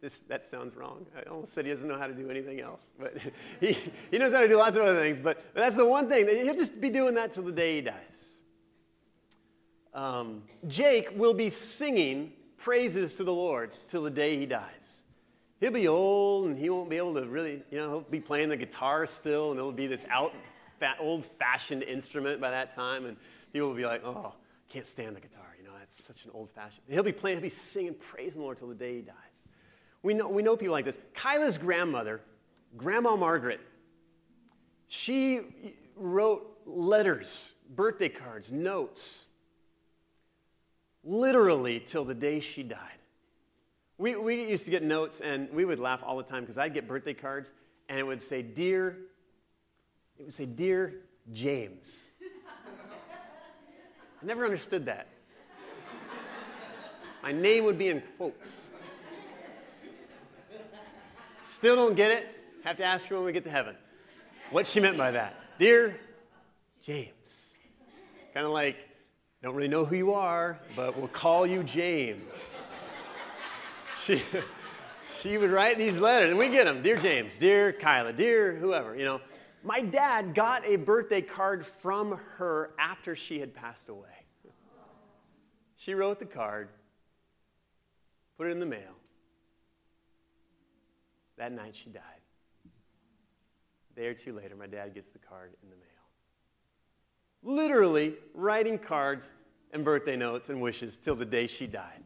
this, 0.00 0.18
that 0.28 0.44
sounds 0.44 0.76
wrong. 0.76 1.06
I 1.16 1.28
almost 1.28 1.54
said 1.54 1.64
he 1.64 1.72
doesn't 1.72 1.88
know 1.88 1.98
how 1.98 2.06
to 2.06 2.14
do 2.14 2.30
anything 2.30 2.60
else. 2.60 2.92
But 3.00 3.16
he, 3.60 3.76
he 4.12 4.18
knows 4.18 4.32
how 4.32 4.40
to 4.40 4.48
do 4.48 4.58
lots 4.58 4.76
of 4.76 4.84
other 4.84 5.00
things. 5.00 5.18
But 5.18 5.42
that's 5.54 5.74
the 5.74 5.88
one 5.88 6.08
thing. 6.08 6.28
He'll 6.28 6.54
just 6.54 6.80
be 6.80 6.90
doing 6.90 7.14
that 7.16 7.32
till 7.32 7.42
the 7.42 7.50
day 7.50 7.76
he 7.76 7.80
dies. 7.80 8.31
Um, 9.94 10.42
Jake 10.68 11.10
will 11.16 11.34
be 11.34 11.50
singing 11.50 12.32
praises 12.56 13.14
to 13.16 13.24
the 13.24 13.32
Lord 13.32 13.72
till 13.88 14.02
the 14.02 14.10
day 14.10 14.38
he 14.38 14.46
dies 14.46 15.02
he'll 15.62 15.70
be 15.70 15.86
old 15.86 16.46
and 16.46 16.58
he 16.58 16.68
won't 16.68 16.90
be 16.90 16.96
able 16.96 17.14
to 17.14 17.24
really, 17.24 17.62
you 17.70 17.78
know, 17.78 17.88
he'll 17.88 18.00
be 18.00 18.18
playing 18.18 18.48
the 18.48 18.56
guitar 18.56 19.06
still 19.06 19.52
and 19.52 19.58
it'll 19.60 19.70
be 19.70 19.86
this 19.86 20.04
out, 20.10 20.34
old 20.98 21.24
fashioned 21.24 21.84
instrument 21.84 22.40
by 22.40 22.50
that 22.50 22.74
time. 22.74 23.06
And 23.06 23.16
people 23.52 23.68
will 23.68 23.76
be 23.76 23.86
like, 23.86 24.02
oh, 24.04 24.34
I 24.34 24.72
can't 24.72 24.88
stand 24.88 25.14
the 25.14 25.20
guitar, 25.20 25.54
you 25.56 25.64
know, 25.64 25.70
that's 25.78 26.02
such 26.02 26.24
an 26.24 26.32
old 26.34 26.50
fashioned. 26.50 26.82
He'll 26.90 27.04
be 27.04 27.12
playing, 27.12 27.36
he'll 27.36 27.44
be 27.44 27.48
singing, 27.48 27.94
praising 27.94 28.40
the 28.40 28.44
Lord 28.44 28.58
till 28.58 28.66
the 28.66 28.74
day 28.74 28.96
he 28.96 29.02
dies. 29.02 29.14
We 30.02 30.14
know, 30.14 30.28
we 30.28 30.42
know 30.42 30.56
people 30.56 30.72
like 30.72 30.84
this. 30.84 30.98
Kyla's 31.14 31.58
grandmother, 31.58 32.22
Grandma 32.76 33.14
Margaret, 33.14 33.60
she 34.88 35.42
wrote 35.94 36.58
letters, 36.66 37.52
birthday 37.76 38.08
cards, 38.08 38.50
notes, 38.50 39.28
literally 41.04 41.80
till 41.80 42.04
the 42.04 42.14
day 42.14 42.40
she 42.40 42.62
died. 42.62 42.78
We, 43.98 44.16
we 44.16 44.48
used 44.48 44.64
to 44.64 44.70
get 44.70 44.82
notes, 44.82 45.20
and 45.20 45.48
we 45.52 45.64
would 45.64 45.78
laugh 45.78 46.00
all 46.04 46.16
the 46.16 46.22
time 46.22 46.42
because 46.42 46.58
I'd 46.58 46.74
get 46.74 46.88
birthday 46.88 47.14
cards, 47.14 47.52
and 47.88 47.98
it 47.98 48.06
would 48.06 48.22
say, 48.22 48.42
Dear, 48.42 48.98
it 50.18 50.24
would 50.24 50.34
say, 50.34 50.46
Dear 50.46 50.94
James. 51.32 52.08
I 54.20 54.24
never 54.24 54.44
understood 54.44 54.86
that. 54.86 55.08
My 57.22 57.32
name 57.32 57.64
would 57.64 57.78
be 57.78 57.88
in 57.88 58.02
quotes. 58.16 58.68
Still 61.46 61.76
don't 61.76 61.94
get 61.94 62.10
it. 62.10 62.26
Have 62.64 62.76
to 62.78 62.84
ask 62.84 63.06
her 63.06 63.16
when 63.16 63.24
we 63.24 63.32
get 63.32 63.44
to 63.44 63.50
heaven 63.50 63.76
what 64.50 64.66
she 64.66 64.80
meant 64.80 64.96
by 64.96 65.12
that. 65.12 65.34
Dear 65.58 65.96
James. 66.82 67.54
Kind 68.34 68.46
of 68.46 68.52
like, 68.52 68.76
don't 69.42 69.56
really 69.56 69.68
know 69.68 69.84
who 69.84 69.96
you 69.96 70.12
are, 70.12 70.58
but 70.76 70.96
we'll 70.96 71.08
call 71.08 71.46
you 71.46 71.64
James. 71.64 72.54
She, 74.04 74.22
she 75.20 75.36
would 75.36 75.50
write 75.50 75.78
these 75.78 75.98
letters, 75.98 76.30
and 76.30 76.38
we 76.38 76.48
get 76.48 76.64
them. 76.64 76.82
Dear 76.82 76.96
James, 76.96 77.38
dear 77.38 77.72
Kyla, 77.72 78.12
dear 78.12 78.54
whoever, 78.54 78.96
you 78.96 79.04
know. 79.04 79.20
My 79.64 79.80
dad 79.80 80.34
got 80.34 80.66
a 80.66 80.76
birthday 80.76 81.22
card 81.22 81.64
from 81.64 82.18
her 82.36 82.70
after 82.78 83.14
she 83.14 83.38
had 83.38 83.54
passed 83.54 83.88
away. 83.88 84.08
She 85.76 85.94
wrote 85.94 86.18
the 86.18 86.26
card, 86.26 86.68
put 88.38 88.46
it 88.46 88.50
in 88.50 88.60
the 88.60 88.66
mail. 88.66 88.94
That 91.36 91.52
night 91.52 91.74
she 91.74 91.90
died. 91.90 92.02
A 93.90 94.00
day 94.00 94.06
or 94.06 94.14
two 94.14 94.32
later, 94.32 94.54
my 94.54 94.66
dad 94.66 94.94
gets 94.94 95.10
the 95.10 95.18
card 95.18 95.52
in 95.62 95.70
the 95.70 95.76
mail. 95.76 95.91
Literally 97.42 98.14
writing 98.34 98.78
cards 98.78 99.30
and 99.72 99.84
birthday 99.84 100.16
notes 100.16 100.48
and 100.48 100.60
wishes 100.60 100.96
till 100.96 101.16
the 101.16 101.24
day 101.24 101.46
she 101.46 101.66
died. 101.66 102.02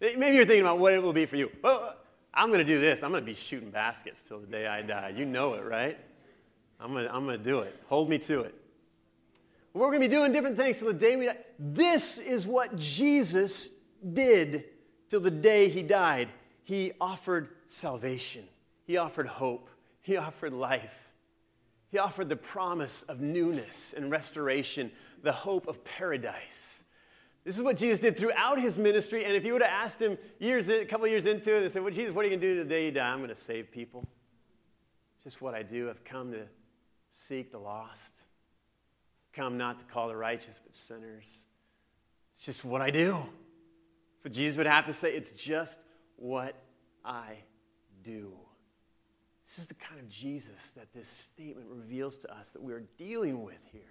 Maybe 0.00 0.36
you're 0.36 0.44
thinking 0.44 0.62
about 0.62 0.78
what 0.78 0.94
it 0.94 1.02
will 1.02 1.12
be 1.12 1.26
for 1.26 1.36
you. 1.36 1.50
Well, 1.62 1.96
I'm 2.32 2.48
going 2.48 2.64
to 2.64 2.64
do 2.64 2.80
this. 2.80 3.02
I'm 3.02 3.10
going 3.10 3.22
to 3.22 3.26
be 3.26 3.34
shooting 3.34 3.70
baskets 3.70 4.22
till 4.22 4.40
the 4.40 4.46
day 4.46 4.66
I 4.66 4.82
die. 4.82 5.12
You 5.14 5.26
know 5.26 5.54
it, 5.54 5.64
right? 5.64 5.98
I'm 6.80 6.92
going 6.92 7.04
to, 7.04 7.14
I'm 7.14 7.26
going 7.26 7.38
to 7.38 7.44
do 7.44 7.60
it. 7.60 7.78
Hold 7.88 8.08
me 8.08 8.18
to 8.18 8.40
it. 8.40 8.54
We're 9.74 9.88
going 9.88 10.00
to 10.00 10.08
be 10.08 10.14
doing 10.14 10.32
different 10.32 10.56
things 10.56 10.78
till 10.78 10.88
the 10.88 10.94
day 10.94 11.16
we 11.16 11.26
die. 11.26 11.36
This 11.58 12.18
is 12.18 12.46
what 12.46 12.76
Jesus 12.76 13.70
did 14.12 14.64
till 15.10 15.20
the 15.20 15.30
day 15.30 15.68
he 15.68 15.82
died. 15.82 16.28
He 16.64 16.92
offered 17.00 17.48
salvation, 17.66 18.44
he 18.84 18.96
offered 18.96 19.26
hope, 19.26 19.68
he 20.00 20.16
offered 20.16 20.52
life. 20.52 21.09
He 21.90 21.98
offered 21.98 22.28
the 22.28 22.36
promise 22.36 23.02
of 23.02 23.20
newness 23.20 23.94
and 23.96 24.10
restoration, 24.10 24.92
the 25.22 25.32
hope 25.32 25.66
of 25.66 25.84
paradise. 25.84 26.84
This 27.44 27.56
is 27.56 27.62
what 27.62 27.76
Jesus 27.76 27.98
did 27.98 28.16
throughout 28.16 28.60
his 28.60 28.78
ministry. 28.78 29.24
And 29.24 29.34
if 29.34 29.44
you 29.44 29.54
would 29.54 29.62
have 29.62 29.72
asked 29.72 30.00
him 30.00 30.16
years, 30.38 30.68
a 30.68 30.84
couple 30.84 31.06
years 31.08 31.26
into 31.26 31.56
it, 31.56 31.60
they 31.60 31.68
said, 31.68 31.82
Well, 31.82 31.92
Jesus, 31.92 32.14
what 32.14 32.24
are 32.24 32.28
you 32.28 32.36
going 32.36 32.40
to 32.40 32.54
do 32.54 32.62
today 32.62 32.86
you 32.86 32.92
die? 32.92 33.10
I'm 33.10 33.18
going 33.18 33.30
to 33.30 33.34
save 33.34 33.72
people. 33.72 34.06
Just 35.24 35.42
what 35.42 35.54
I 35.54 35.62
do. 35.62 35.90
I've 35.90 36.04
come 36.04 36.32
to 36.32 36.44
seek 37.26 37.50
the 37.50 37.58
lost. 37.58 38.22
Come 39.32 39.58
not 39.58 39.78
to 39.80 39.84
call 39.86 40.08
the 40.08 40.16
righteous, 40.16 40.60
but 40.64 40.76
sinners. 40.76 41.46
It's 42.34 42.44
just 42.44 42.64
what 42.64 42.82
I 42.82 42.90
do. 42.90 43.18
But 44.22 44.32
Jesus 44.32 44.56
would 44.56 44.66
have 44.66 44.84
to 44.84 44.92
say, 44.92 45.12
It's 45.12 45.32
just 45.32 45.78
what 46.16 46.54
I 47.04 47.38
do. 48.04 48.32
This 49.50 49.58
is 49.58 49.66
the 49.66 49.74
kind 49.74 49.98
of 49.98 50.08
Jesus 50.08 50.70
that 50.76 50.92
this 50.94 51.08
statement 51.08 51.66
reveals 51.68 52.16
to 52.18 52.32
us 52.32 52.50
that 52.52 52.62
we 52.62 52.72
are 52.72 52.84
dealing 52.96 53.42
with 53.42 53.58
here. 53.72 53.82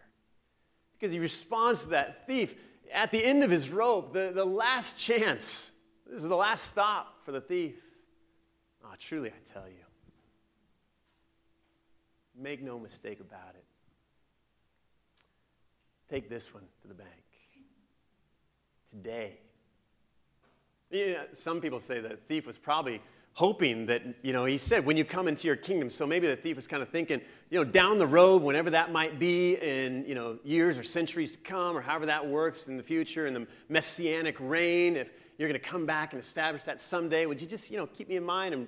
Because 0.94 1.12
he 1.12 1.20
responds 1.20 1.84
to 1.84 1.90
that 1.90 2.26
thief 2.26 2.56
at 2.94 3.12
the 3.12 3.22
end 3.22 3.44
of 3.44 3.52
his 3.52 3.70
rope, 3.70 4.14
the, 4.14 4.32
the 4.34 4.46
last 4.46 4.98
chance. 4.98 5.72
This 6.10 6.24
is 6.24 6.30
the 6.30 6.36
last 6.36 6.64
stop 6.66 7.26
for 7.26 7.34
the 7.34 7.42
thief. 7.42 7.76
Oh, 8.86 8.94
truly, 8.98 9.32
I 9.32 9.54
tell 9.54 9.68
you. 9.68 9.84
Make 12.42 12.64
no 12.64 12.80
mistake 12.80 13.20
about 13.20 13.54
it. 13.56 13.66
Take 16.10 16.30
this 16.30 16.54
one 16.54 16.64
to 16.84 16.88
the 16.88 16.94
bank. 16.94 17.10
Today. 18.92 19.40
You 20.90 21.14
know, 21.16 21.24
some 21.34 21.60
people 21.60 21.82
say 21.82 22.00
that 22.00 22.30
thief 22.30 22.48
was 22.48 22.58
probably 22.58 23.02
hoping 23.34 23.86
that, 23.86 24.04
you 24.22 24.34
know, 24.34 24.46
he 24.46 24.58
said, 24.58 24.86
when 24.86 24.98
you 24.98 25.06
come 25.06 25.28
into 25.28 25.48
your 25.48 25.56
kingdom. 25.56 25.90
So 25.90 26.06
maybe 26.06 26.28
the 26.28 26.36
thief 26.36 26.56
was 26.56 26.68
kind 26.68 26.84
of 26.84 26.90
thinking, 26.90 27.22
you 27.50 27.58
know, 27.58 27.64
down 27.64 27.98
the 27.98 28.08
road, 28.08 28.42
whenever 28.42 28.70
that 28.72 28.92
might 28.92 29.18
be 29.18 29.56
in, 29.56 30.04
you 30.06 30.16
know, 30.16 30.40
years 30.44 30.78
or 30.78 30.84
centuries 30.84 31.32
to 31.34 31.38
come, 31.38 31.78
or 31.78 31.82
however 31.82 32.08
that 32.08 32.28
works 32.28 32.68
in 32.68 32.76
the 32.76 32.84
future, 32.84 33.28
in 33.28 33.34
the 33.34 33.48
messianic 33.70 34.36
reign, 34.40 34.98
if 34.98 35.10
you're 35.38 35.48
going 35.48 35.60
to 35.60 35.68
come 35.68 35.86
back 35.86 36.12
and 36.12 36.22
establish 36.22 36.64
that 36.64 36.82
someday, 36.82 37.26
would 37.26 37.40
you 37.40 37.48
just, 37.48 37.72
you 37.72 37.78
know, 37.78 37.88
keep 37.88 38.10
me 38.10 38.18
in 38.18 38.26
mind 38.26 38.54
and 38.54 38.68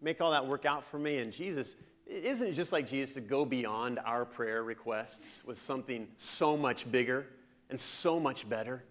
make 0.00 0.20
all 0.20 0.30
that 0.30 0.46
work 0.46 0.64
out 0.64 0.84
for 0.84 0.98
me? 0.98 1.18
And 1.18 1.32
Jesus, 1.32 1.74
isn't 2.06 2.46
it 2.46 2.52
just 2.52 2.72
like 2.72 2.86
Jesus 2.86 3.14
to 3.14 3.20
go 3.20 3.44
beyond 3.44 3.98
our 4.04 4.24
prayer 4.24 4.62
requests 4.62 5.42
with 5.44 5.58
something 5.58 6.06
so 6.16 6.56
much 6.56 6.90
bigger 6.92 7.26
and 7.70 7.80
so 7.80 8.20
much 8.20 8.48
better? 8.48 8.84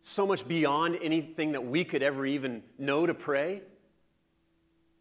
So 0.00 0.26
much 0.26 0.48
beyond 0.48 0.98
anything 1.00 1.52
that 1.52 1.64
we 1.64 1.84
could 1.84 2.02
ever 2.02 2.26
even 2.26 2.64
know 2.78 3.06
to 3.06 3.14
pray? 3.14 3.62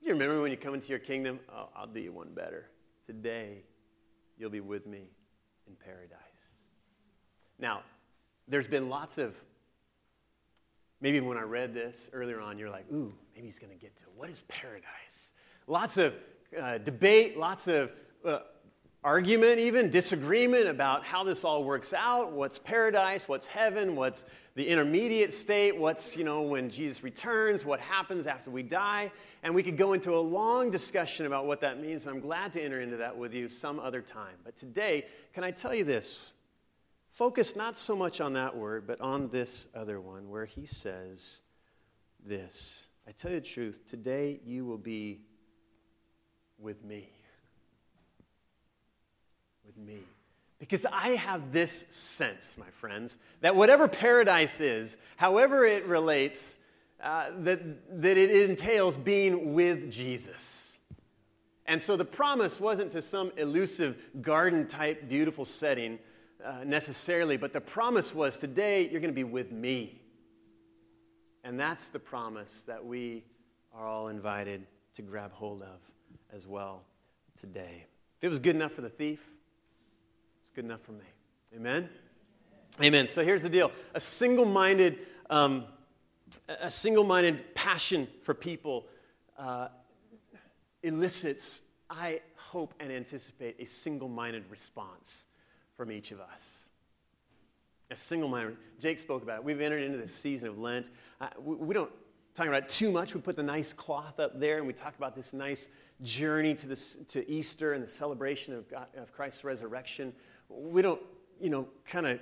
Do 0.07 0.13
you 0.13 0.17
remember 0.17 0.41
when 0.41 0.51
you 0.51 0.57
come 0.57 0.73
into 0.73 0.87
your 0.87 0.99
kingdom? 0.99 1.37
Oh, 1.53 1.67
I'll 1.75 1.85
do 1.85 1.99
you 1.99 2.13
one 2.13 2.29
better. 2.33 2.69
Today, 3.05 3.65
you'll 4.37 4.49
be 4.49 4.61
with 4.61 4.87
me 4.87 5.09
in 5.67 5.75
paradise. 5.75 6.17
Now, 7.59 7.81
there's 8.47 8.69
been 8.69 8.87
lots 8.87 9.17
of, 9.17 9.35
maybe 11.01 11.19
when 11.19 11.37
I 11.37 11.41
read 11.41 11.73
this 11.73 12.09
earlier 12.13 12.39
on, 12.39 12.57
you're 12.57 12.69
like, 12.69 12.85
ooh, 12.89 13.13
maybe 13.35 13.47
he's 13.47 13.59
going 13.59 13.73
to 13.73 13.77
get 13.77 13.97
to 13.97 14.03
what 14.15 14.29
is 14.29 14.43
paradise? 14.47 15.33
Lots 15.67 15.97
of 15.97 16.13
uh, 16.57 16.77
debate, 16.77 17.37
lots 17.37 17.67
of 17.67 17.91
uh, 18.23 18.39
argument, 19.07 19.57
even 19.57 19.89
disagreement 19.89 20.67
about 20.67 21.05
how 21.05 21.23
this 21.23 21.45
all 21.45 21.63
works 21.63 21.93
out 21.93 22.33
what's 22.33 22.59
paradise, 22.59 23.25
what's 23.25 23.45
heaven, 23.45 23.95
what's 23.95 24.25
the 24.55 24.67
intermediate 24.67 25.33
state, 25.33 25.77
what's, 25.77 26.17
you 26.17 26.25
know, 26.25 26.41
when 26.41 26.69
Jesus 26.69 27.05
returns, 27.05 27.63
what 27.63 27.79
happens 27.79 28.27
after 28.27 28.51
we 28.51 28.63
die. 28.63 29.09
And 29.43 29.55
we 29.55 29.63
could 29.63 29.77
go 29.77 29.93
into 29.93 30.13
a 30.13 30.19
long 30.19 30.69
discussion 30.71 31.25
about 31.25 31.45
what 31.45 31.61
that 31.61 31.79
means. 31.79 32.05
And 32.05 32.15
I'm 32.15 32.21
glad 32.21 32.51
to 32.53 32.61
enter 32.61 32.81
into 32.81 32.97
that 32.97 33.17
with 33.17 33.33
you 33.33 33.47
some 33.47 33.79
other 33.79 34.01
time. 34.01 34.35
But 34.43 34.57
today, 34.57 35.05
can 35.33 35.45
I 35.45 35.51
tell 35.51 35.73
you 35.73 35.85
this? 35.85 36.33
Focus 37.13 37.55
not 37.55 37.77
so 37.77 37.95
much 37.95 38.19
on 38.19 38.33
that 38.33 38.57
word, 38.57 38.85
but 38.85 38.99
on 38.99 39.29
this 39.29 39.67
other 39.73 40.01
one 40.01 40.29
where 40.29 40.43
he 40.43 40.65
says 40.65 41.43
this 42.25 42.87
I 43.07 43.13
tell 43.13 43.31
you 43.31 43.39
the 43.39 43.45
truth, 43.45 43.87
today 43.87 44.41
you 44.45 44.65
will 44.65 44.77
be 44.77 45.21
with 46.59 46.83
me. 46.83 47.16
Me. 49.77 49.99
Because 50.59 50.85
I 50.91 51.09
have 51.09 51.51
this 51.51 51.85
sense, 51.91 52.55
my 52.57 52.69
friends, 52.71 53.19
that 53.41 53.55
whatever 53.55 53.87
paradise 53.87 54.59
is, 54.59 54.97
however 55.15 55.65
it 55.65 55.85
relates, 55.85 56.57
uh, 57.01 57.27
that, 57.39 58.01
that 58.01 58.17
it 58.17 58.49
entails 58.49 58.97
being 58.97 59.53
with 59.53 59.91
Jesus. 59.91 60.77
And 61.67 61.81
so 61.81 61.95
the 61.95 62.05
promise 62.05 62.59
wasn't 62.59 62.91
to 62.93 63.01
some 63.01 63.31
elusive 63.37 63.97
garden 64.21 64.67
type 64.67 65.07
beautiful 65.07 65.45
setting 65.45 65.99
uh, 66.43 66.63
necessarily, 66.65 67.37
but 67.37 67.53
the 67.53 67.61
promise 67.61 68.15
was 68.15 68.37
today 68.37 68.89
you're 68.89 69.01
going 69.01 69.13
to 69.13 69.15
be 69.15 69.23
with 69.23 69.51
me. 69.51 70.01
And 71.43 71.59
that's 71.59 71.89
the 71.89 71.99
promise 71.99 72.63
that 72.63 72.83
we 72.83 73.23
are 73.75 73.85
all 73.85 74.07
invited 74.07 74.65
to 74.95 75.01
grab 75.01 75.31
hold 75.31 75.61
of 75.61 75.79
as 76.33 76.47
well 76.47 76.81
today. 77.39 77.85
If 78.21 78.23
it 78.23 78.29
was 78.29 78.39
good 78.39 78.55
enough 78.55 78.71
for 78.71 78.81
the 78.81 78.89
thief, 78.89 79.19
good 80.57 80.65
enough 80.65 80.81
for 80.81 80.93
me. 80.93 81.05
Amen? 81.55 81.87
Amen. 82.81 83.05
So 83.05 83.23
here's 83.23 83.43
the 83.43 83.49
deal 83.49 83.71
a 83.93 83.99
single 83.99 84.43
minded, 84.43 84.97
um, 85.29 85.65
a 86.59 86.71
single 86.71 87.03
minded 87.03 87.53
passion 87.53 88.07
for 88.23 88.33
people 88.33 88.87
uh, 89.37 89.67
elicits, 90.81 91.61
I 91.91 92.21
hope 92.35 92.73
and 92.79 92.91
anticipate, 92.91 93.57
a 93.59 93.65
single 93.65 94.09
minded 94.09 94.45
response 94.49 95.25
from 95.75 95.91
each 95.91 96.09
of 96.09 96.19
us. 96.19 96.69
A 97.91 97.95
single 97.95 98.27
minded. 98.27 98.57
Jake 98.79 98.97
spoke 98.97 99.21
about 99.21 99.37
it. 99.37 99.43
We've 99.43 99.61
entered 99.61 99.83
into 99.83 99.99
this 99.99 100.15
season 100.15 100.49
of 100.49 100.57
Lent. 100.57 100.89
Uh, 101.21 101.27
we, 101.39 101.55
we 101.57 101.73
don't 101.75 101.91
talk 102.33 102.47
about 102.47 102.63
it 102.63 102.69
too 102.69 102.91
much. 102.91 103.13
We 103.13 103.21
put 103.21 103.35
the 103.35 103.43
nice 103.43 103.73
cloth 103.73 104.19
up 104.19 104.39
there 104.39 104.57
and 104.57 104.65
we 104.65 104.73
talk 104.73 104.97
about 104.97 105.15
this 105.15 105.33
nice 105.33 105.69
journey 106.01 106.55
to, 106.55 106.67
this, 106.67 106.95
to 107.09 107.29
Easter 107.29 107.73
and 107.73 107.83
the 107.83 107.87
celebration 107.87 108.55
of, 108.55 108.67
God, 108.67 108.87
of 108.97 109.11
Christ's 109.11 109.43
resurrection 109.43 110.13
we 110.49 110.81
don't, 110.81 111.01
you 111.39 111.49
know, 111.49 111.67
kind 111.85 112.07
of 112.07 112.19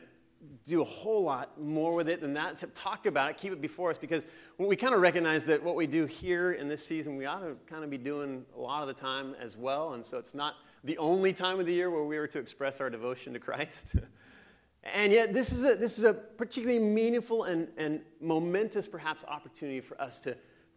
do 0.66 0.82
a 0.82 0.86
whole 0.86 1.24
lot 1.24 1.60
more 1.60 1.94
with 1.94 2.10
it 2.10 2.22
than 2.22 2.34
that. 2.34 2.54
except 2.54 2.76
talk 2.76 3.06
about 3.06 3.30
it, 3.30 3.38
keep 3.38 3.52
it 3.52 3.62
before 3.62 3.92
us, 3.92 3.98
because 3.98 4.26
we 4.58 4.76
kind 4.76 4.94
of 4.94 5.02
recognize 5.02 5.46
that 5.46 5.62
what 5.64 5.76
we 5.76 5.88
do 5.88 6.06
here 6.06 6.54
in 6.54 6.68
this 6.68 6.86
season, 6.86 7.18
we 7.18 7.26
ought 7.26 7.40
to 7.40 7.56
kind 7.68 7.84
of 7.84 7.90
be 7.90 7.98
doing 7.98 8.46
a 8.56 8.60
lot 8.60 8.82
of 8.82 8.88
the 8.88 8.94
time 8.94 9.36
as 9.40 9.58
well. 9.58 9.94
And 9.94 10.04
so 10.04 10.18
it's 10.18 10.34
not 10.34 10.56
the 10.84 10.98
only 10.98 11.34
time 11.34 11.60
of 11.60 11.66
the 11.66 11.74
year 11.74 11.90
where 11.90 12.04
we 12.04 12.18
are 12.18 12.28
to 12.28 12.40
express 12.40 12.80
our 12.82 12.90
devotion 12.90 13.34
to 13.34 13.40
Christ. 13.40 13.92
and 14.84 15.12
yet, 15.12 15.34
this 15.34 15.52
is 15.52 15.66
a, 15.66 15.76
this 15.76 15.98
is 15.98 16.04
a 16.04 16.14
particularly 16.14 16.80
meaningful 16.80 17.44
and, 17.44 17.68
and 17.78 18.02
momentous, 18.22 18.88
perhaps, 18.88 19.24
opportunity 19.28 19.82
for 19.82 20.00
us 20.00 20.20
to, 20.22 20.36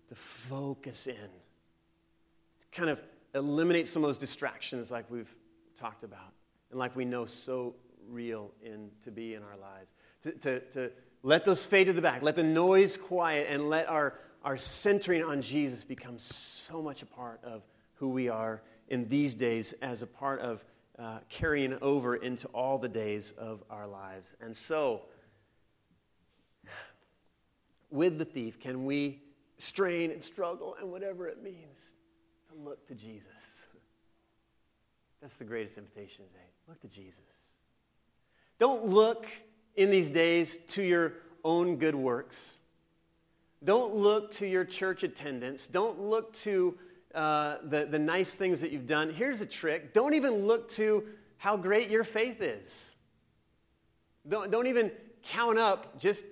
to 0.09 0.15
focus 0.15 1.07
in, 1.07 1.15
to 1.15 2.67
kind 2.73 2.91
of 2.91 3.03
eliminate 3.35 3.87
some 3.87 4.03
of 4.03 4.09
those 4.09 4.19
distractions 4.19 4.91
like 4.91 5.11
we've 5.11 5.35
talked 5.79 6.03
about 6.03 6.33
and 6.71 6.79
like 6.79 6.95
we 6.97 7.05
know 7.05 7.27
so 7.27 7.75
real 8.09 8.53
in 8.63 8.91
to 9.05 9.11
be 9.11 9.35
in 9.35 9.43
our 9.43 9.57
lives. 9.57 9.91
To, 10.23 10.33
to, 10.33 10.61
to 10.73 10.91
let 11.23 11.45
those 11.45 11.65
fade 11.65 11.87
to 11.87 11.93
the 11.93 12.03
back, 12.03 12.23
let 12.23 12.37
the 12.37 12.43
noise 12.43 12.97
quiet, 12.97 13.49
and 13.51 13.69
let 13.69 13.89
our, 13.89 14.19
our 14.45 14.57
centering 14.57 15.23
on 15.23 15.43
Jesus 15.43 15.85
become 15.85 16.19
so 16.19 16.83
much 16.83 17.03
a 17.03 17.07
part 17.07 17.41
of 17.45 17.63
who 17.95 18.09
we 18.09 18.29
are 18.29 18.63
in 18.89 19.09
these 19.09 19.35
days 19.35 19.75
as 19.83 20.03
a 20.03 20.07
part 20.07 20.41
of 20.41 20.65
uh, 20.99 21.19
carrying 21.29 21.77
over 21.81 22.17
into 22.17 22.49
all 22.49 22.79
the 22.79 22.89
days 22.89 23.33
of 23.39 23.63
our 23.71 23.87
lives. 23.87 24.35
And 24.41 24.57
so, 24.57 25.03
with 27.91 28.19
the 28.19 28.25
thief, 28.25 28.59
can 28.59 28.85
we 28.85 29.23
strain 29.59 30.11
and 30.11 30.23
struggle 30.23 30.77
and 30.81 30.91
whatever 30.91 31.29
it 31.29 31.43
means 31.43 31.79
to 32.49 32.59
look 32.59 32.87
to 32.89 32.95
Jesus? 32.95 33.63
That's 35.21 35.37
the 35.37 35.45
greatest 35.45 35.79
invitation 35.79 36.25
today. 36.27 36.58
Look 36.69 36.81
to 36.81 36.89
Jesus. 36.89 37.21
Don't 38.59 38.85
look 38.85 39.27
in 39.77 39.89
these 39.89 40.11
days 40.11 40.59
to 40.69 40.83
your 40.83 41.15
own 41.43 41.77
good 41.77 41.95
works. 41.95 42.59
Don't 43.65 43.95
look 43.95 44.31
to 44.33 44.47
your 44.47 44.65
church 44.65 45.03
attendance. 45.03 45.67
Don't 45.67 45.99
look 45.99 46.33
to 46.35 46.77
uh, 47.15 47.57
the, 47.65 47.87
the 47.87 47.99
nice 47.99 48.35
things 48.35 48.61
that 48.61 48.71
you've 48.71 48.87
done. 48.87 49.11
Here's 49.11 49.41
a 49.41 49.47
trick 49.47 49.95
don't 49.95 50.13
even 50.15 50.47
look 50.47 50.69
to 50.73 51.05
how 51.39 51.57
great 51.57 51.89
your 51.89 52.05
faith 52.05 52.43
is. 52.43 52.95
Don't, 54.29 54.51
don't 54.51 54.67
even 54.67 54.91
count 55.23 55.59
up 55.59 55.99
just 55.99 56.25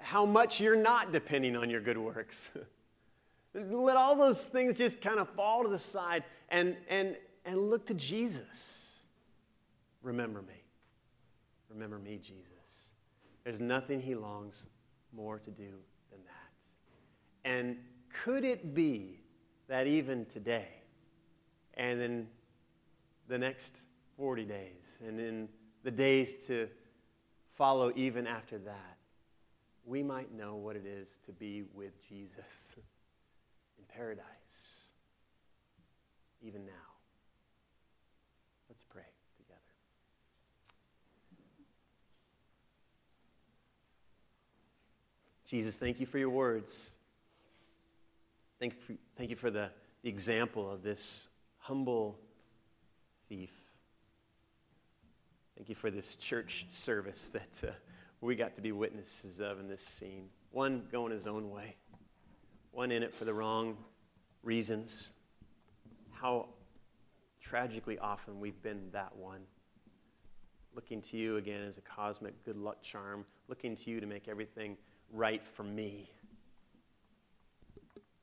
how 0.00 0.26
much 0.26 0.60
you're 0.60 0.76
not 0.76 1.12
depending 1.12 1.56
on 1.56 1.70
your 1.70 1.80
good 1.80 1.98
works. 1.98 2.50
Let 3.54 3.96
all 3.96 4.14
those 4.14 4.44
things 4.48 4.76
just 4.76 5.00
kind 5.00 5.18
of 5.18 5.28
fall 5.30 5.62
to 5.62 5.68
the 5.70 5.78
side 5.78 6.24
and, 6.50 6.76
and, 6.88 7.16
and 7.46 7.70
look 7.70 7.86
to 7.86 7.94
Jesus. 7.94 8.87
Remember 10.02 10.42
me. 10.42 10.62
Remember 11.68 11.98
me, 11.98 12.18
Jesus. 12.18 12.92
There's 13.44 13.60
nothing 13.60 14.00
he 14.00 14.14
longs 14.14 14.66
more 15.12 15.38
to 15.38 15.50
do 15.50 15.70
than 16.10 16.20
that. 16.24 17.50
And 17.50 17.78
could 18.12 18.44
it 18.44 18.74
be 18.74 19.20
that 19.68 19.86
even 19.86 20.24
today, 20.26 20.68
and 21.74 22.00
in 22.00 22.26
the 23.28 23.38
next 23.38 23.76
40 24.16 24.44
days, 24.44 24.98
and 25.06 25.20
in 25.20 25.48
the 25.82 25.90
days 25.90 26.34
to 26.46 26.68
follow 27.56 27.92
even 27.96 28.26
after 28.26 28.58
that, 28.58 28.96
we 29.84 30.02
might 30.02 30.34
know 30.34 30.56
what 30.56 30.76
it 30.76 30.86
is 30.86 31.08
to 31.26 31.32
be 31.32 31.64
with 31.74 31.92
Jesus 32.08 32.74
in 33.78 33.84
paradise, 33.88 34.88
even 36.42 36.64
now. 36.64 36.72
Let's 38.68 38.82
pray. 38.82 39.02
Jesus, 45.48 45.78
thank 45.78 45.98
you 45.98 46.04
for 46.04 46.18
your 46.18 46.28
words. 46.28 46.92
Thank 48.60 48.74
you 48.74 48.80
for, 48.80 48.94
thank 49.16 49.30
you 49.30 49.36
for 49.36 49.50
the, 49.50 49.70
the 50.02 50.10
example 50.10 50.70
of 50.70 50.82
this 50.82 51.30
humble 51.56 52.18
thief. 53.30 53.54
Thank 55.56 55.70
you 55.70 55.74
for 55.74 55.90
this 55.90 56.16
church 56.16 56.66
service 56.68 57.28
that 57.30 57.66
uh, 57.66 57.70
we 58.20 58.36
got 58.36 58.56
to 58.56 58.60
be 58.60 58.72
witnesses 58.72 59.40
of 59.40 59.58
in 59.58 59.68
this 59.68 59.82
scene. 59.82 60.28
One 60.50 60.82
going 60.92 61.12
his 61.12 61.26
own 61.26 61.48
way, 61.48 61.76
one 62.70 62.92
in 62.92 63.02
it 63.02 63.14
for 63.14 63.24
the 63.24 63.32
wrong 63.32 63.78
reasons. 64.42 65.12
How 66.10 66.50
tragically 67.40 67.98
often 67.98 68.38
we've 68.38 68.60
been 68.60 68.90
that 68.92 69.16
one. 69.16 69.40
Looking 70.74 71.00
to 71.00 71.16
you 71.16 71.38
again 71.38 71.62
as 71.62 71.78
a 71.78 71.80
cosmic 71.80 72.44
good 72.44 72.58
luck 72.58 72.82
charm, 72.82 73.24
looking 73.48 73.74
to 73.76 73.90
you 73.90 73.98
to 73.98 74.06
make 74.06 74.28
everything 74.28 74.76
right 75.12 75.42
for 75.54 75.62
me. 75.62 76.10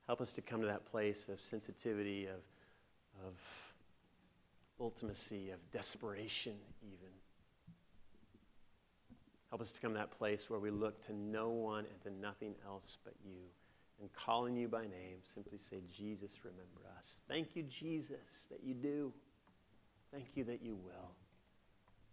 Help 0.07 0.21
us 0.21 0.31
to 0.33 0.41
come 0.41 0.61
to 0.61 0.67
that 0.67 0.85
place 0.85 1.27
of 1.29 1.39
sensitivity, 1.39 2.27
of, 2.27 2.41
of 3.25 3.33
ultimacy, 4.79 5.53
of 5.53 5.59
desperation, 5.71 6.53
even. 6.83 7.09
Help 9.49 9.61
us 9.61 9.71
to 9.71 9.81
come 9.81 9.93
to 9.93 9.97
that 9.97 10.11
place 10.11 10.49
where 10.49 10.59
we 10.59 10.69
look 10.69 11.03
to 11.07 11.13
no 11.13 11.49
one 11.49 11.85
and 11.85 12.01
to 12.01 12.21
nothing 12.21 12.53
else 12.65 12.97
but 13.03 13.13
you. 13.25 13.41
And 14.01 14.11
calling 14.13 14.57
you 14.57 14.67
by 14.67 14.81
name, 14.81 15.19
simply 15.23 15.57
say, 15.57 15.77
Jesus, 15.95 16.35
remember 16.43 16.81
us. 16.97 17.21
Thank 17.29 17.55
you, 17.55 17.63
Jesus, 17.63 18.47
that 18.51 18.59
you 18.63 18.73
do. 18.73 19.13
Thank 20.11 20.27
you 20.35 20.43
that 20.43 20.61
you 20.61 20.75
will. 20.75 21.11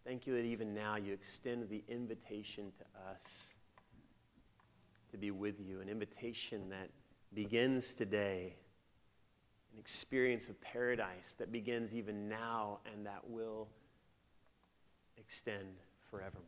Thank 0.05 0.27
you 0.27 0.35
that 0.35 0.45
even 0.45 0.75
now 0.75 0.97
you 0.97 1.13
extend 1.13 1.69
the 1.69 1.83
invitation 1.89 2.73
to 2.79 3.11
us 3.11 3.55
to 5.13 5.19
be 5.19 5.31
with 5.31 5.61
you, 5.61 5.81
an 5.81 5.89
invitation 5.89 6.69
that 6.71 6.89
begins 7.35 7.95
today, 7.95 8.57
an 9.73 9.79
experience 9.79 10.49
of 10.49 10.61
paradise 10.61 11.35
that 11.39 11.53
begins 11.53 11.95
even 11.95 12.29
now 12.29 12.79
and 12.93 13.07
that 13.07 13.21
will 13.29 13.69
extend 15.19 15.77
forevermore. 16.11 16.43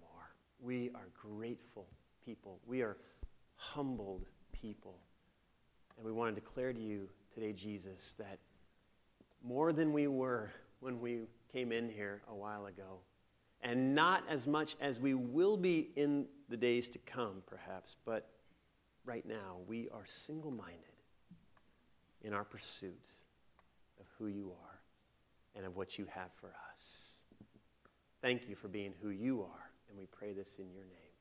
We 0.60 0.90
are 0.94 1.08
grateful 1.14 1.86
people. 2.24 2.58
We 2.66 2.80
are 2.80 2.96
humbled 3.56 4.26
people. 4.52 4.96
And 5.96 6.06
we 6.06 6.12
want 6.12 6.34
to 6.34 6.40
declare 6.40 6.72
to 6.72 6.80
you 6.80 7.08
today, 7.34 7.52
Jesus, 7.52 8.14
that 8.14 8.38
more 9.42 9.72
than 9.72 9.92
we 9.92 10.06
were 10.06 10.50
when 10.80 11.00
we 11.00 11.20
came 11.52 11.70
in 11.70 11.88
here 11.88 12.22
a 12.30 12.34
while 12.34 12.66
ago, 12.66 13.00
and 13.62 13.94
not 13.94 14.24
as 14.28 14.46
much 14.46 14.76
as 14.80 14.98
we 14.98 15.14
will 15.14 15.56
be 15.56 15.90
in 15.96 16.26
the 16.48 16.56
days 16.56 16.88
to 16.90 16.98
come, 17.00 17.42
perhaps, 17.46 17.96
but 18.04 18.30
right 19.04 19.26
now, 19.26 19.58
we 19.66 19.88
are 19.90 20.04
single 20.06 20.50
minded 20.50 20.78
in 22.22 22.32
our 22.32 22.44
pursuit 22.44 23.06
of 24.00 24.06
who 24.18 24.26
you 24.26 24.50
are 24.50 24.80
and 25.56 25.66
of 25.66 25.76
what 25.76 25.98
you 25.98 26.06
have 26.10 26.32
for 26.40 26.52
us. 26.72 27.12
Thank 28.22 28.48
you 28.48 28.56
for 28.56 28.68
being 28.68 28.94
who 29.02 29.10
you 29.10 29.42
are, 29.42 29.70
and 29.88 29.98
we 29.98 30.06
pray 30.06 30.32
this 30.32 30.58
in 30.58 30.72
your 30.72 30.84
name. 30.84 31.13